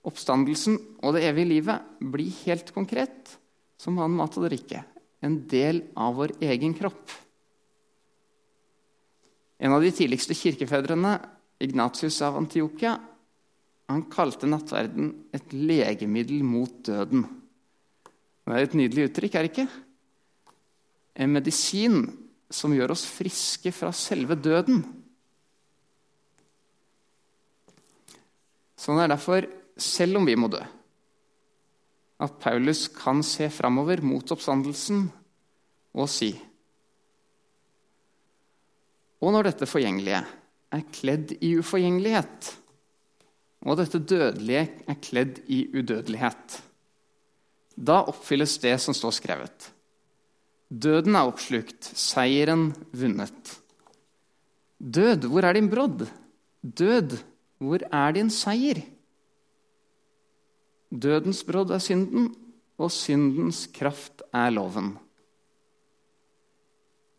Oppstandelsen 0.08 0.80
og 1.04 1.16
det 1.16 1.26
evige 1.28 1.52
livet 1.52 1.92
blir 2.00 2.32
helt 2.46 2.72
konkret, 2.74 3.36
som 3.78 4.00
annen 4.00 4.18
mat 4.18 4.38
og 4.40 4.48
drikke. 4.48 4.86
En 5.22 5.38
del 5.48 5.84
av 5.96 6.16
vår 6.18 6.34
egen 6.42 6.74
kropp. 6.78 7.12
En 9.62 9.76
av 9.76 9.84
de 9.84 9.92
tidligste 9.94 10.34
kirkefedrene, 10.34 11.20
Ignatius 11.62 12.18
av 12.26 12.40
Antiokia, 12.40 12.96
han 13.92 14.08
kalte 14.10 14.50
nattverden 14.50 15.12
et 15.36 15.54
legemiddel 15.54 16.42
mot 16.48 16.74
døden. 16.88 17.26
Det 18.48 18.58
er 18.58 18.66
et 18.66 18.78
nydelig 18.80 19.10
uttrykk, 19.10 19.36
er 19.36 19.46
det 19.46 19.52
ikke? 19.52 19.68
En 21.22 21.34
medisin 21.36 22.02
som 22.52 22.74
gjør 22.74 22.96
oss 22.96 23.06
friske 23.06 23.72
fra 23.76 23.92
selve 23.96 24.36
døden. 24.40 24.82
Sånn 28.82 29.00
er 29.04 29.12
derfor, 29.12 29.46
selv 29.78 30.18
om 30.18 30.26
vi 30.26 30.36
må 30.40 30.50
dø, 30.52 30.64
at 32.22 32.38
Paulus 32.42 32.86
kan 32.94 33.24
se 33.26 33.50
framover 33.54 34.04
mot 34.06 34.32
oppstandelsen 34.34 35.08
og 35.98 36.10
si 36.12 36.32
Og 39.22 39.30
når 39.36 39.52
dette 39.52 39.70
forgjengelige 39.70 40.22
er 40.74 40.88
kledd 40.96 41.36
i 41.46 41.52
uforgjengelighet, 41.62 42.48
og 43.70 43.78
dette 43.78 44.00
dødelige 44.02 44.64
er 44.90 44.98
kledd 45.04 45.44
i 45.46 45.60
udødelighet, 45.76 46.56
da 47.78 48.00
oppfylles 48.10 48.56
det 48.64 48.74
som 48.82 48.96
står 48.98 49.14
skrevet. 49.14 49.68
Døden 50.72 51.18
er 51.20 51.30
oppslukt, 51.30 51.86
seieren 51.86 52.72
vunnet. 52.96 53.54
Død, 54.82 55.28
hvor 55.30 55.46
er 55.46 55.54
din 55.60 55.70
brodd? 55.70 56.08
Død, 56.62 57.20
hvor 57.62 57.84
er 57.92 58.18
din 58.18 58.32
seier? 58.34 58.82
Dødens 60.92 61.46
brodd 61.48 61.72
er 61.72 61.80
synden, 61.80 62.34
og 62.82 62.92
syndens 62.92 63.64
kraft 63.72 64.24
er 64.36 64.52
loven. 64.52 64.96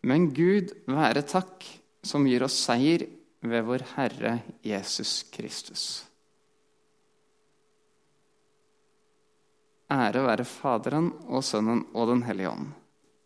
Men 0.02 0.28
Gud 0.34 0.74
være 0.90 1.22
takk, 1.24 1.64
som 2.02 2.26
gir 2.26 2.44
oss 2.44 2.58
seier 2.66 3.06
ved 3.42 3.64
vår 3.64 3.84
Herre 3.94 4.34
Jesus 4.66 5.22
Kristus. 5.32 5.84
Ære 9.92 10.22
være 10.24 10.46
Faderen 10.48 11.10
og 11.28 11.44
Sønnen 11.44 11.84
og 11.92 12.08
Den 12.10 12.22
hellige 12.26 12.50
ånd, 12.50 12.70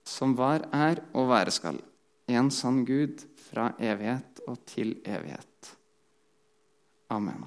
som 0.06 0.34
var, 0.38 0.66
er 0.74 1.02
og 1.14 1.30
være 1.30 1.54
skal, 1.54 1.78
en 2.26 2.50
sann 2.50 2.84
Gud 2.86 3.22
fra 3.48 3.70
evighet 3.78 4.42
og 4.46 4.58
til 4.66 4.96
evighet. 5.06 5.76
Amen. 7.10 7.46